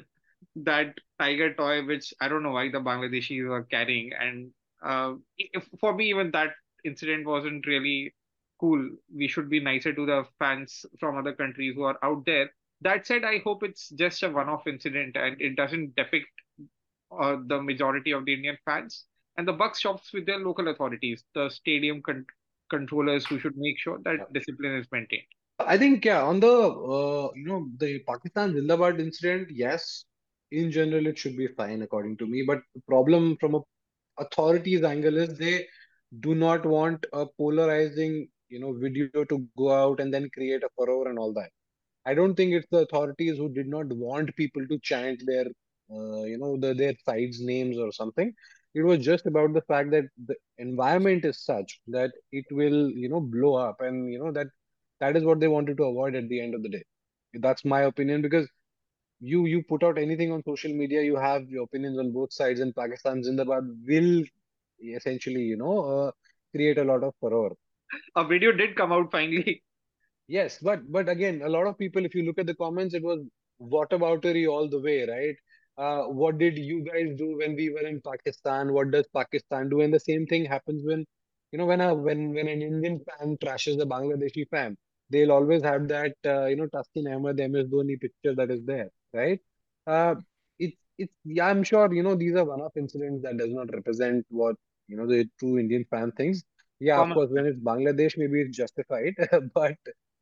that 0.56 0.96
tiger 1.20 1.54
toy, 1.54 1.86
which 1.86 2.14
I 2.22 2.28
don't 2.30 2.44
know 2.44 2.52
why 2.52 2.70
the 2.72 2.80
Bangladeshis 2.80 3.48
were 3.48 3.64
carrying. 3.64 4.12
And 4.14 4.52
uh, 4.84 5.16
if, 5.38 5.68
for 5.80 5.94
me, 5.94 6.10
even 6.10 6.32
that 6.32 6.52
incident 6.86 7.28
wasn't 7.28 7.68
really 7.68 8.14
cool. 8.60 8.90
We 9.14 9.28
should 9.28 9.50
be 9.50 9.60
nicer 9.60 9.94
to 9.94 10.06
the 10.06 10.26
fans 10.40 10.86
from 11.00 11.18
other 11.18 11.34
countries 11.34 11.76
who 11.76 11.84
are 11.84 12.00
out 12.04 12.26
there. 12.26 12.52
That 12.82 13.06
said, 13.06 13.24
I 13.24 13.40
hope 13.40 13.64
it's 13.64 13.90
just 13.90 14.24
a 14.24 14.30
one 14.30 14.50
off 14.50 14.68
incident 14.68 15.16
and 15.16 15.40
it 15.40 15.56
doesn't 15.56 15.96
depict 15.96 16.28
uh, 17.20 17.38
the 17.46 17.62
majority 17.62 18.12
of 18.12 18.26
the 18.26 18.34
Indian 18.34 18.58
fans. 18.66 19.06
And 19.38 19.48
the 19.48 19.54
buck 19.54 19.76
stops 19.76 20.12
with 20.14 20.26
their 20.26 20.40
local 20.40 20.68
authorities, 20.68 21.24
the 21.34 21.50
stadium 21.50 22.02
con- 22.02 22.26
controllers 22.70 23.26
who 23.26 23.40
should 23.40 23.56
make 23.56 23.80
sure 23.80 24.00
that 24.04 24.32
discipline 24.34 24.76
is 24.78 24.88
maintained. 24.92 25.24
I 25.60 25.78
think 25.78 26.06
yeah, 26.06 26.24
on 26.24 26.40
the 26.40 26.48
uh, 26.52 27.30
you 27.36 27.46
know 27.46 27.68
the 27.78 28.00
Pakistan 28.08 28.54
Zindabad 28.54 29.00
incident, 29.00 29.50
yes, 29.52 30.06
in 30.52 30.72
general 30.72 31.08
it 31.08 31.18
should 31.20 31.38
be 31.38 31.48
fine 31.48 31.82
according 31.84 32.18
to 32.18 32.26
me. 32.28 32.44
But 32.46 32.62
the 32.74 32.82
problem 32.88 33.38
from 33.40 33.56
a 33.56 33.62
authorities 34.20 34.84
angle 34.84 35.18
is 35.18 35.38
they 35.38 35.68
do 36.20 36.36
not 36.36 36.66
want 36.66 37.06
a 37.14 37.26
polarizing 37.26 38.28
you 38.50 38.60
know 38.60 38.74
video 38.74 39.24
to 39.26 39.48
go 39.58 39.72
out 39.72 40.00
and 40.00 40.14
then 40.14 40.30
create 40.34 40.64
a 40.64 40.70
furor 40.76 41.10
and 41.10 41.20
all 41.20 41.34
that. 41.34 41.50
I 42.06 42.14
don't 42.14 42.36
think 42.36 42.54
it's 42.54 42.68
the 42.72 42.80
authorities 42.80 43.38
who 43.38 43.50
did 43.50 43.68
not 43.68 43.88
want 43.88 44.36
people 44.36 44.66
to 44.68 44.80
chant 44.80 45.22
their 45.26 45.46
uh, 45.92 46.24
you 46.24 46.38
know 46.38 46.58
the, 46.58 46.74
their 46.74 46.94
sides 47.06 47.42
names 47.42 47.78
or 47.78 47.92
something. 47.92 48.34
It 48.74 48.84
was 48.84 49.00
just 49.00 49.26
about 49.26 49.54
the 49.54 49.62
fact 49.62 49.92
that 49.92 50.06
the 50.26 50.36
environment 50.58 51.26
is 51.26 51.44
such 51.44 51.80
that 51.88 52.12
it 52.32 52.46
will 52.52 52.90
you 52.92 53.10
know 53.10 53.20
blow 53.22 53.56
up 53.56 53.82
and 53.82 54.12
you 54.12 54.20
know 54.20 54.32
that 54.32 54.48
that 55.00 55.18
is 55.18 55.24
what 55.24 55.40
they 55.40 55.48
wanted 55.48 55.78
to 55.78 55.84
avoid 55.86 56.16
at 56.16 56.30
the 56.30 56.42
end 56.42 56.56
of 56.56 56.64
the 56.64 56.70
day. 56.70 56.84
That's 57.34 57.66
my 57.66 57.82
opinion 57.82 58.22
because 58.22 58.48
you 59.20 59.46
you 59.46 59.64
put 59.64 59.84
out 59.84 59.98
anything 59.98 60.32
on 60.32 60.44
social 60.46 60.74
media 60.74 61.02
you 61.02 61.16
have 61.16 61.50
your 61.50 61.64
opinions 61.64 62.00
on 62.00 62.12
both 62.12 62.34
sides 62.34 62.60
and 62.60 62.76
pakistan 62.76 63.22
zindabad 63.28 63.68
will 63.88 64.24
essentially 65.00 65.44
you 65.52 65.58
know 65.58 65.76
uh, 65.96 66.12
create 66.56 66.78
a 66.78 66.84
lot 66.84 67.04
of 67.04 67.14
furor. 67.20 67.52
A 68.16 68.26
video 68.26 68.52
did 68.52 68.76
come 68.76 68.92
out 68.92 69.12
finally 69.12 69.64
yes 70.36 70.58
but 70.68 70.80
but 70.92 71.10
again 71.10 71.42
a 71.44 71.50
lot 71.50 71.68
of 71.68 71.78
people 71.78 72.06
if 72.06 72.16
you 72.16 72.24
look 72.26 72.40
at 72.40 72.46
the 72.48 72.56
comments 72.56 72.94
it 72.94 73.04
was 73.04 73.20
whataboutery 73.62 74.50
all 74.52 74.68
the 74.70 74.80
way 74.82 75.06
right? 75.08 75.36
Uh, 75.78 76.04
what 76.22 76.38
did 76.38 76.58
you 76.58 76.84
guys 76.84 77.16
do 77.18 77.38
when 77.38 77.56
we 77.56 77.70
were 77.70 77.88
in 77.88 78.02
pakistan? 78.02 78.74
What 78.74 78.92
does 78.92 79.08
pakistan 79.16 79.70
do? 79.70 79.82
And 79.82 79.94
the 79.94 80.00
same 80.00 80.26
thing 80.28 80.46
happens 80.46 80.84
when 80.86 81.06
you 81.52 81.60
know 81.60 81.66
when 81.66 81.82
a 81.82 81.94
when 81.94 82.34
when 82.34 82.48
an 82.48 82.62
indian 82.62 83.00
fan 83.08 83.38
trashes 83.44 83.78
the 83.78 83.86
bangladeshi 83.94 84.48
fan 84.50 84.76
they'll 85.10 85.32
always 85.32 85.64
have 85.64 85.88
that 85.90 86.16
uh, 86.26 86.46
you 86.46 86.56
know 86.58 86.68
Taskin 86.76 87.14
Ahmed 87.16 87.40
MS 87.40 87.68
Dhoni 87.68 88.00
picture 88.00 88.36
that 88.36 88.50
is 88.52 88.64
there, 88.66 88.90
right? 89.14 89.40
Uh, 89.88 90.16
it's 90.60 90.78
it's 90.98 91.14
yeah, 91.26 91.48
I'm 91.48 91.64
sure 91.64 91.94
you 91.94 92.04
know 92.04 92.16
these 92.16 92.36
are 92.36 92.46
one-off 92.46 92.78
incidents 92.78 93.24
that 93.24 93.38
does 93.38 93.52
not 93.52 93.74
represent 93.74 94.26
what 94.30 94.56
you 94.88 94.98
know 94.98 95.08
the 95.08 95.28
true 95.40 95.58
Indian 95.60 95.86
fan 95.92 96.12
thinks. 96.14 96.42
Yeah, 96.80 97.00
of 97.02 97.12
course, 97.12 97.30
when 97.32 97.46
it's 97.46 97.60
Bangladesh, 97.60 98.18
maybe 98.18 98.42
it's 98.42 98.58
justified, 98.58 99.14
but 99.54 99.76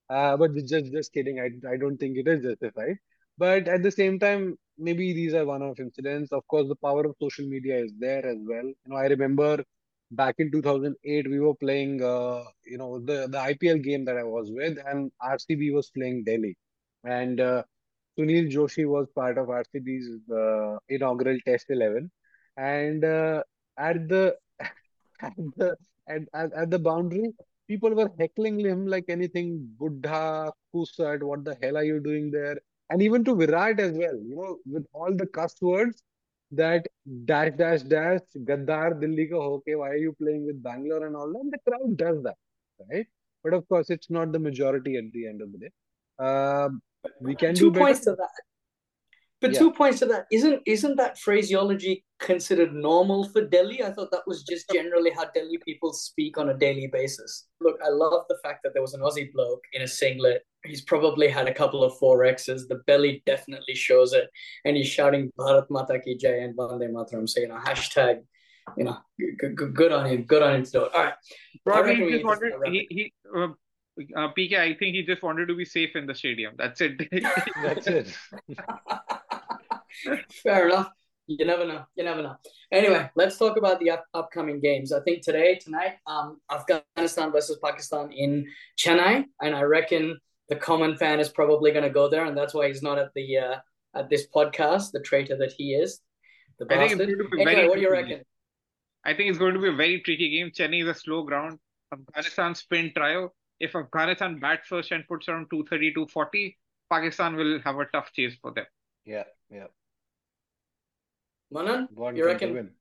uh, 0.09 0.37
but 0.37 0.53
just 0.65 0.91
just 0.91 1.13
kidding. 1.13 1.39
I 1.39 1.49
I 1.73 1.77
don't 1.77 1.97
think 1.97 2.17
it 2.17 2.27
is 2.27 2.43
justified. 2.43 2.97
But 3.37 3.67
at 3.67 3.83
the 3.83 3.91
same 3.91 4.19
time, 4.19 4.57
maybe 4.77 5.13
these 5.13 5.33
are 5.33 5.45
one-off 5.45 5.79
incidents. 5.79 6.31
Of 6.33 6.45
course, 6.47 6.67
the 6.67 6.75
power 6.75 7.05
of 7.05 7.15
social 7.21 7.45
media 7.47 7.77
is 7.77 7.93
there 7.97 8.25
as 8.25 8.37
well. 8.45 8.65
You 8.65 8.87
know, 8.87 8.97
I 8.97 9.05
remember 9.07 9.63
back 10.11 10.35
in 10.39 10.51
2008 10.51 11.29
we 11.29 11.39
were 11.39 11.55
playing 11.55 12.01
uh, 12.03 12.43
you 12.65 12.77
know 12.77 12.99
the 12.99 13.27
the 13.27 13.37
IPL 13.37 13.77
game 13.77 14.05
that 14.05 14.17
I 14.17 14.23
was 14.23 14.51
with 14.51 14.77
and 14.85 15.11
RCB 15.21 15.71
was 15.71 15.89
playing 15.91 16.23
Delhi 16.23 16.55
and 17.03 17.39
uh, 17.39 17.63
Sunil 18.17 18.51
Joshi 18.51 18.85
was 18.87 19.07
part 19.15 19.37
of 19.37 19.47
RCB's 19.47 20.09
uh, 20.31 20.77
inaugural 20.89 21.37
test 21.45 21.67
11 21.69 22.11
and 22.57 23.03
uh, 23.05 23.43
at 23.77 24.07
the 24.09 24.35
at 25.21 25.33
the 25.57 25.77
at, 26.07 26.21
at, 26.33 26.53
at 26.53 26.69
the 26.71 26.79
boundary 26.79 27.31
people 27.69 27.93
were 27.99 28.11
heckling 28.19 28.59
him 28.59 28.85
like 28.87 29.05
anything. 29.09 29.49
Buddha 29.79 30.51
kusat 30.75 31.23
what 31.23 31.45
the 31.45 31.55
hell 31.61 31.77
are 31.77 31.83
you 31.83 31.99
doing 31.99 32.31
there? 32.31 32.57
And 32.89 33.01
even 33.01 33.23
to 33.25 33.35
Virat 33.35 33.79
as 33.79 33.91
well 33.93 34.17
you 34.29 34.35
know 34.35 34.57
with 34.65 34.85
all 34.93 35.15
the 35.15 35.27
cuss 35.27 35.55
words 35.61 36.01
that 36.51 36.87
dash 37.25 37.51
dash 37.57 37.83
dash 37.83 38.21
Gaddar 38.49 38.99
Delhi 38.99 39.27
ka 39.27 39.39
hoke 39.39 39.71
why 39.81 39.89
are 39.89 40.03
you 40.07 40.13
playing 40.21 40.45
with 40.45 40.61
Bangalore 40.63 41.05
and 41.05 41.15
all 41.15 41.31
that? 41.31 41.51
The 41.51 41.71
crowd 41.71 41.97
does 41.97 42.23
that 42.23 42.37
right? 42.91 43.05
But 43.43 43.53
of 43.53 43.67
course 43.69 43.89
it's 43.89 44.09
not 44.09 44.31
the 44.31 44.39
majority 44.39 44.97
at 44.97 45.11
the 45.13 45.27
end 45.27 45.41
of 45.41 45.51
the 45.51 45.59
day. 45.59 45.71
Uh, 46.17 46.69
we 47.21 47.35
can 47.35 47.55
two 47.55 47.71
do 47.71 47.79
points 47.79 48.01
to 48.01 48.11
that 48.11 48.48
but 49.41 49.53
yeah. 49.53 49.59
two 49.59 49.71
points 49.71 49.99
to 49.99 50.05
that 50.07 50.25
isn't 50.31 50.61
isn't 50.65 50.95
that 50.97 51.17
phraseology 51.17 52.03
considered 52.19 52.73
normal 52.73 53.29
for 53.29 53.45
Delhi? 53.45 53.83
I 53.83 53.91
thought 53.91 54.11
that 54.11 54.27
was 54.27 54.43
just 54.43 54.69
generally 54.71 55.11
how 55.11 55.25
Delhi 55.33 55.57
people 55.65 55.93
speak 55.93 56.37
on 56.37 56.49
a 56.49 56.57
daily 56.57 56.87
basis. 56.91 57.47
Look, 57.61 57.79
I 57.83 57.89
love 57.89 58.23
the 58.27 58.37
fact 58.43 58.61
that 58.63 58.73
there 58.73 58.81
was 58.81 58.93
an 58.93 59.01
Aussie 59.01 59.31
bloke 59.31 59.63
in 59.73 59.81
a 59.81 59.87
singlet. 59.87 60.43
He's 60.65 60.81
probably 60.81 61.29
had 61.29 61.47
a 61.47 61.53
couple 61.53 61.83
of 61.83 61.97
four 61.97 62.25
X's. 62.25 62.67
The 62.67 62.81
belly 62.85 63.23
definitely 63.25 63.75
shows 63.75 64.13
it, 64.13 64.29
and 64.65 64.75
he's 64.75 64.87
shouting 64.87 65.31
Bharat 65.39 65.67
Mata 65.69 65.99
Ki 65.99 66.17
Jai 66.17 66.39
and 66.39 66.57
Vande 66.57 66.91
Mataram. 66.91 67.27
So 67.29 67.39
you 67.39 67.47
know, 67.47 67.57
hashtag 67.57 68.19
you 68.77 68.83
know, 68.83 68.97
good, 69.39 69.55
good, 69.55 69.73
good 69.73 69.91
on 69.91 70.05
him. 70.05 70.23
Good 70.23 70.43
on 70.43 70.55
him 70.55 70.65
to 70.65 70.71
do. 70.71 70.79
All 70.81 70.89
right. 70.93 71.13
Probably 71.65 71.95
he 71.95 72.11
just 72.11 72.25
wanted 72.25 72.53
he 72.65 72.87
he. 72.89 73.13
Uh, 73.35 73.47
uh, 74.15 74.29
PK, 74.37 74.57
I 74.57 74.73
think 74.75 74.95
he 74.95 75.03
just 75.03 75.21
wanted 75.21 75.47
to 75.47 75.55
be 75.55 75.65
safe 75.65 75.95
in 75.95 76.05
the 76.05 76.15
stadium. 76.15 76.53
That's 76.57 76.79
it. 76.79 77.01
That's 77.61 77.87
it. 77.87 78.15
Fair 80.43 80.67
enough. 80.67 80.91
You 81.27 81.45
never 81.45 81.65
know. 81.65 81.85
You 81.95 82.03
never 82.03 82.23
know. 82.23 82.35
Anyway, 82.71 83.07
let's 83.15 83.37
talk 83.37 83.55
about 83.57 83.79
the 83.79 83.91
up- 83.91 84.05
upcoming 84.15 84.59
games. 84.59 84.91
I 84.91 84.99
think 85.01 85.21
today, 85.21 85.55
tonight, 85.55 85.97
um, 86.07 86.41
Afghanistan 86.51 87.31
versus 87.31 87.59
Pakistan 87.63 88.11
in 88.11 88.47
Chennai, 88.77 89.25
and 89.39 89.55
I 89.55 89.61
reckon 89.61 90.19
the 90.47 90.55
common 90.55 90.97
fan 90.97 91.19
is 91.19 91.29
probably 91.29 91.71
going 91.71 91.83
to 91.83 91.91
go 91.91 92.09
there, 92.09 92.25
and 92.25 92.35
that's 92.35 92.55
why 92.55 92.67
he's 92.67 92.81
not 92.81 92.97
at 92.97 93.13
the 93.13 93.37
uh, 93.37 93.55
at 93.95 94.09
this 94.09 94.25
podcast, 94.35 94.91
the 94.91 95.01
traitor 95.01 95.37
that 95.37 95.53
he 95.55 95.73
is. 95.75 96.01
The 96.57 96.65
bastard. 96.65 97.01
Anyway, 97.01 97.45
very 97.45 97.67
what 97.69 97.75
do 97.75 97.81
you 97.81 97.91
reckon? 97.91 98.21
I 99.05 99.13
think 99.13 99.29
it's 99.29 99.39
going 99.39 99.53
to 99.53 99.61
be 99.61 99.69
a 99.69 99.73
very 99.73 100.01
tricky 100.01 100.29
game. 100.29 100.51
Chennai 100.51 100.81
is 100.81 100.89
a 100.89 100.93
slow 100.93 101.23
ground. 101.23 101.59
Afghanistan 101.93 102.55
spin 102.55 102.91
trial. 102.95 103.35
If 103.59 103.75
Afghanistan 103.75 104.39
bats 104.39 104.67
first 104.67 104.91
and 104.91 105.07
puts 105.07 105.29
around 105.29 105.47
230, 105.51 105.93
240, 105.93 106.57
Pakistan 106.91 107.35
will 107.35 107.59
have 107.61 107.77
a 107.77 107.85
tough 107.85 108.11
chase 108.13 108.35
for 108.41 108.51
them. 108.51 108.65
Yeah, 109.05 109.23
yeah. 109.49 109.67
Manan, 111.51 111.87
you 112.15 112.25
reckon? 112.25 112.53
Win. 112.53 112.71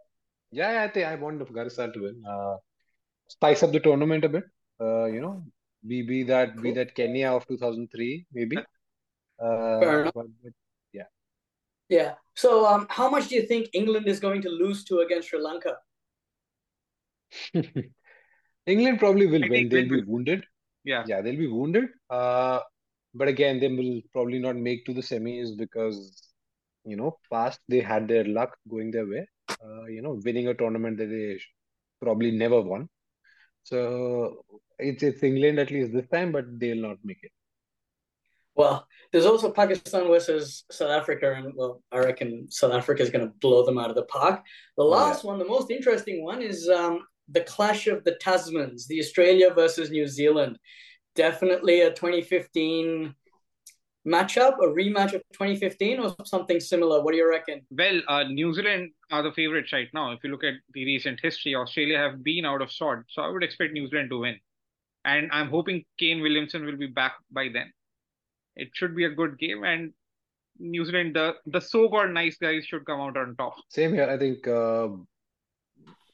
Yeah, 0.51 0.83
I 0.83 0.89
think 0.89 1.07
I 1.07 1.15
want 1.15 1.43
Afghanistan 1.43 1.93
to 1.93 2.01
win. 2.01 2.23
Uh, 2.29 2.57
spice 3.29 3.63
up 3.63 3.73
the 3.73 3.81
tournament 3.81 4.25
a 4.25 4.29
bit. 4.29 4.45
Uh, 4.81 5.07
you 5.07 5.21
know, 5.21 5.43
be 5.87 6.03
be 6.03 6.23
that 6.25 6.55
cool. 6.55 6.63
be 6.63 6.73
that 6.73 6.95
Kenya 6.95 7.33
of 7.33 7.47
2003 7.47 8.27
maybe. 8.33 8.57
Uh, 8.57 9.81
Fair 9.81 10.01
enough. 10.03 10.15
But, 10.15 10.27
but, 10.43 10.53
yeah. 10.93 11.05
Yeah. 11.89 12.15
So, 12.35 12.67
um, 12.67 12.87
how 12.91 13.09
much 13.11 13.29
do 13.29 13.35
you 13.35 13.43
think 13.43 13.69
England 13.73 14.07
is 14.09 14.21
going 14.21 14.43
to 14.43 14.49
lose 14.49 14.85
to 14.85 15.01
against 15.01 15.29
Sri 15.29 15.41
Lanka? 15.41 15.77
England 18.67 18.99
probably 18.99 19.27
will 19.27 19.49
win. 19.49 19.69
They'll 19.69 19.89
be 19.89 20.03
wounded. 20.03 20.45
Yeah. 20.85 21.05
Yeah, 21.07 21.21
they'll 21.23 21.37
be 21.37 21.47
wounded. 21.47 21.87
Uh, 22.11 22.61
but 23.15 23.29
again, 23.29 23.61
they 23.61 23.69
will 23.69 24.01
probably 24.13 24.39
not 24.39 24.57
make 24.57 24.85
to 24.87 24.93
the 24.93 25.01
semis 25.01 25.57
because 25.57 26.28
you 26.89 26.97
know, 26.97 27.19
past 27.33 27.61
they 27.69 27.81
had 27.81 28.09
their 28.09 28.25
luck 28.25 28.57
going 28.69 28.91
their 28.91 29.07
way. 29.07 29.27
Uh, 29.51 29.85
you 29.87 30.03
know, 30.03 30.21
winning 30.25 30.49
a 30.49 30.55
tournament 30.55 30.99
that 30.99 31.07
they 31.07 31.39
probably 32.01 32.31
never 32.31 32.61
won. 32.61 32.89
So 33.63 34.45
it's 34.79 35.03
it's 35.03 35.23
England 35.23 35.59
at 35.59 35.71
least 35.71 35.93
this 35.93 36.09
time, 36.09 36.33
but 36.33 36.45
they'll 36.59 36.83
not 36.89 36.99
make 37.05 37.19
it. 37.23 37.33
Well, 38.55 38.87
there's 39.13 39.27
also 39.27 39.53
Pakistan 39.53 40.09
versus 40.09 40.65
South 40.71 40.91
Africa, 40.91 41.33
and 41.33 41.53
well, 41.55 41.81
I 41.93 41.99
reckon 41.99 42.51
South 42.51 42.73
Africa 42.73 43.03
is 43.03 43.11
going 43.11 43.25
to 43.25 43.33
blow 43.41 43.65
them 43.65 43.79
out 43.79 43.91
of 43.91 43.97
the 43.97 44.05
park. 44.05 44.43
The 44.77 44.83
last 44.85 45.23
yeah. 45.23 45.31
one, 45.31 45.39
the 45.39 45.45
most 45.45 45.71
interesting 45.71 46.25
one, 46.25 46.43
is 46.43 46.69
um, 46.69 47.07
the 47.29 47.43
clash 47.43 47.87
of 47.87 48.03
the 48.05 48.19
Tasmans, 48.23 48.87
the 48.87 48.99
Australia 48.99 49.55
versus 49.55 49.91
New 49.91 50.09
Zealand. 50.09 50.59
Definitely 51.15 51.83
a 51.83 51.91
2015 51.91 53.15
matchup, 54.09 54.55
a 54.59 54.67
rematch 54.67 55.13
of 55.13 55.23
2015, 55.33 56.01
or 56.01 56.15
something 56.25 56.61
similar? 56.61 57.03
What 57.03 57.13
do 57.13 57.19
you 57.19 57.29
reckon? 57.29 57.61
Well, 57.71 58.01
uh, 58.09 58.25
New 58.25 58.53
Zealand 58.55 58.91
are 59.11 59.23
the 59.23 59.33
favorites 59.33 59.73
right 59.73 59.89
now. 59.93 60.13
If 60.13 60.21
you 60.25 60.31
look 60.31 60.45
at 60.45 60.55
the 60.75 60.85
recent 60.85 61.21
history, 61.23 61.55
Australia 61.55 61.99
have 61.99 62.23
been 62.25 62.45
out 62.45 62.63
of 62.63 62.73
sort. 62.73 63.07
so 63.09 63.23
I 63.23 63.29
would 63.29 63.45
expect 63.45 63.73
New 63.73 63.89
Zealand 63.89 64.11
to 64.11 64.21
win. 64.21 64.39
And 65.05 65.31
I'm 65.33 65.49
hoping 65.49 65.85
Kane 65.99 66.21
Williamson 66.21 66.65
will 66.65 66.77
be 66.77 66.87
back 66.87 67.15
by 67.31 67.49
then. 67.53 67.73
It 68.57 68.71
should 68.75 68.97
be 68.97 69.05
a 69.05 69.11
good 69.11 69.39
game, 69.39 69.65
and 69.65 69.93
New 70.59 70.85
Zealand, 70.85 71.15
the 71.15 71.35
the 71.47 71.61
so-called 71.61 72.11
nice 72.11 72.37
guys, 72.37 72.65
should 72.67 72.85
come 72.85 73.01
out 73.01 73.17
on 73.17 73.37
top. 73.37 73.55
Same 73.69 73.95
here. 73.95 74.11
I 74.11 74.19
think 74.19 74.49
uh, 74.49 74.89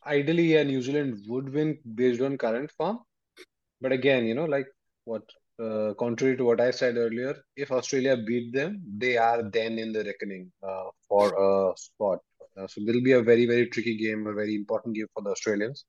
ideally, 0.07 0.53
yeah, 0.53 0.63
New 0.63 0.83
Zealand 0.83 1.25
would 1.27 1.53
win 1.53 1.79
based 1.95 2.21
on 2.21 2.37
current 2.37 2.71
form, 2.73 2.99
but 3.81 3.93
again, 3.93 4.27
you 4.27 4.35
know, 4.35 4.45
like 4.45 4.67
what 5.05 5.23
uh, 5.63 5.95
contrary 5.99 6.37
to 6.37 6.45
what 6.45 6.61
I 6.61 6.71
said 6.71 6.97
earlier, 6.97 7.35
if 7.57 7.71
Australia 7.71 8.17
beat 8.17 8.53
them, 8.53 8.83
they 8.99 9.17
are 9.17 9.43
then 9.43 9.79
in 9.79 9.93
the 9.93 10.05
reckoning 10.05 10.51
uh, 10.67 10.85
for 11.09 11.29
a 11.29 11.77
spot. 11.77 12.19
Uh, 12.57 12.67
so 12.67 12.81
it'll 12.81 13.03
be 13.03 13.13
a 13.13 13.23
very, 13.23 13.47
very 13.47 13.67
tricky 13.69 13.97
game, 13.97 14.27
a 14.27 14.33
very 14.33 14.55
important 14.55 14.95
game 14.95 15.07
for 15.15 15.23
the 15.23 15.31
Australians. 15.31 15.85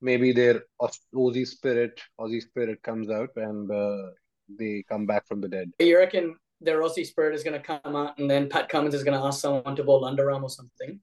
Maybe 0.00 0.32
their 0.32 0.62
Aussie 0.80 1.46
spirit, 1.46 2.00
Aussie 2.20 2.42
spirit 2.42 2.82
comes 2.82 3.10
out 3.10 3.30
and 3.36 3.70
uh, 3.70 4.10
they 4.58 4.84
come 4.88 5.06
back 5.06 5.26
from 5.26 5.40
the 5.40 5.48
dead. 5.48 5.70
You 5.78 5.98
reckon 5.98 6.36
their 6.60 6.80
Aussie 6.80 7.06
spirit 7.06 7.34
is 7.34 7.42
going 7.42 7.60
to 7.60 7.66
come 7.66 7.96
out 7.96 8.18
and 8.18 8.30
then 8.30 8.48
Pat 8.48 8.68
Cummins 8.68 8.94
is 8.94 9.04
going 9.04 9.18
to 9.18 9.24
ask 9.24 9.40
someone 9.40 9.76
to 9.76 9.84
bowl 9.84 10.02
underarm 10.02 10.42
or 10.42 10.50
something? 10.50 11.00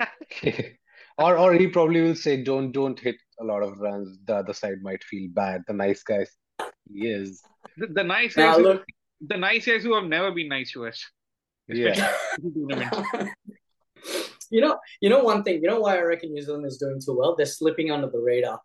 or, 1.18 1.36
or 1.36 1.52
he 1.52 1.66
probably 1.66 2.00
will 2.00 2.14
say, 2.14 2.42
"Don't, 2.42 2.72
don't 2.72 2.98
hit 2.98 3.16
a 3.40 3.44
lot 3.44 3.62
of 3.62 3.78
runs. 3.78 4.18
The 4.24 4.36
other 4.36 4.54
side 4.54 4.82
might 4.82 5.04
feel 5.04 5.28
bad. 5.34 5.62
The 5.66 5.74
nice 5.74 6.02
guys 6.02 6.30
he 6.92 7.08
is. 7.08 7.42
The, 7.76 7.86
the 7.88 8.04
nice 8.04 8.34
guys. 8.34 8.56
Who, 8.56 8.62
look, 8.62 8.84
the 9.20 9.36
nice 9.36 9.66
guys 9.66 9.82
who 9.82 9.94
have 9.94 10.04
never 10.04 10.30
been 10.32 10.48
nice 10.48 10.72
to 10.72 10.86
us. 10.86 11.04
Yeah. 11.68 12.12
you 14.50 14.60
know, 14.60 14.78
you 15.00 15.08
know 15.08 15.22
one 15.22 15.42
thing. 15.42 15.62
You 15.62 15.68
know 15.68 15.80
why 15.80 15.98
I 15.98 16.02
reckon 16.02 16.32
New 16.32 16.42
Zealand 16.42 16.66
is 16.66 16.78
doing 16.78 17.00
too 17.04 17.16
well? 17.16 17.36
They're 17.36 17.46
slipping 17.46 17.90
under 17.90 18.08
the 18.08 18.18
radar. 18.18 18.60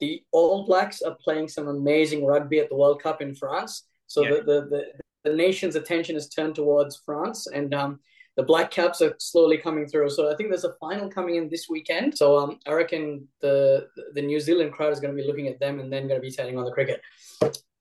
The 0.00 0.22
All 0.32 0.64
Blacks 0.64 1.02
are 1.02 1.16
playing 1.22 1.48
some 1.48 1.68
amazing 1.68 2.24
rugby 2.24 2.60
at 2.60 2.68
the 2.68 2.76
World 2.76 3.02
Cup 3.02 3.20
in 3.20 3.34
France. 3.34 3.84
So 4.06 4.22
yeah. 4.22 4.30
the, 4.30 4.36
the, 4.36 4.60
the 4.70 4.84
the 5.24 5.34
nation's 5.34 5.76
attention 5.76 6.16
is 6.16 6.28
turned 6.28 6.54
towards 6.54 6.96
France, 7.04 7.46
and 7.48 7.74
um, 7.74 8.00
the 8.36 8.42
Black 8.42 8.70
Caps 8.70 9.02
are 9.02 9.14
slowly 9.18 9.58
coming 9.58 9.86
through. 9.86 10.10
So 10.10 10.32
I 10.32 10.36
think 10.36 10.50
there's 10.50 10.64
a 10.64 10.74
final 10.80 11.08
coming 11.08 11.36
in 11.36 11.48
this 11.48 11.66
weekend. 11.68 12.16
So 12.16 12.38
um, 12.38 12.58
I 12.66 12.72
reckon 12.72 13.26
the 13.40 13.88
the 14.14 14.22
New 14.22 14.40
Zealand 14.40 14.72
crowd 14.72 14.92
is 14.92 15.00
going 15.00 15.14
to 15.14 15.20
be 15.20 15.26
looking 15.26 15.48
at 15.48 15.60
them 15.60 15.80
and 15.80 15.92
then 15.92 16.08
going 16.08 16.20
to 16.20 16.26
be 16.26 16.30
turning 16.30 16.56
on 16.56 16.64
the 16.64 16.72
cricket. 16.72 17.02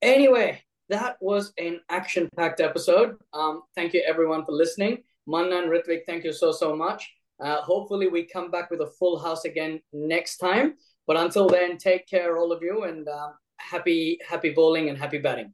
Anyway, 0.01 0.61
that 0.89 1.17
was 1.21 1.53
an 1.57 1.79
action-packed 1.89 2.61
episode. 2.61 3.15
Um, 3.33 3.63
thank 3.75 3.93
you 3.93 4.03
everyone 4.07 4.45
for 4.45 4.51
listening. 4.51 5.03
Manan 5.25 5.53
and 5.53 5.71
Ritvik, 5.71 6.01
thank 6.05 6.23
you 6.23 6.31
so 6.31 6.51
so 6.51 6.75
much. 6.75 7.09
Uh, 7.43 7.61
hopefully 7.61 8.07
we 8.07 8.23
come 8.25 8.51
back 8.51 8.69
with 8.71 8.81
a 8.81 8.91
full 8.99 9.19
house 9.19 9.45
again 9.45 9.79
next 9.93 10.37
time. 10.37 10.75
But 11.07 11.17
until 11.17 11.47
then, 11.47 11.77
take 11.77 12.07
care, 12.07 12.37
all 12.37 12.51
of 12.51 12.61
you, 12.61 12.83
and 12.83 13.07
uh, 13.07 13.29
happy 13.59 14.19
happy 14.27 14.51
bowling 14.51 14.89
and 14.89 14.97
happy 14.97 15.17
batting. 15.17 15.53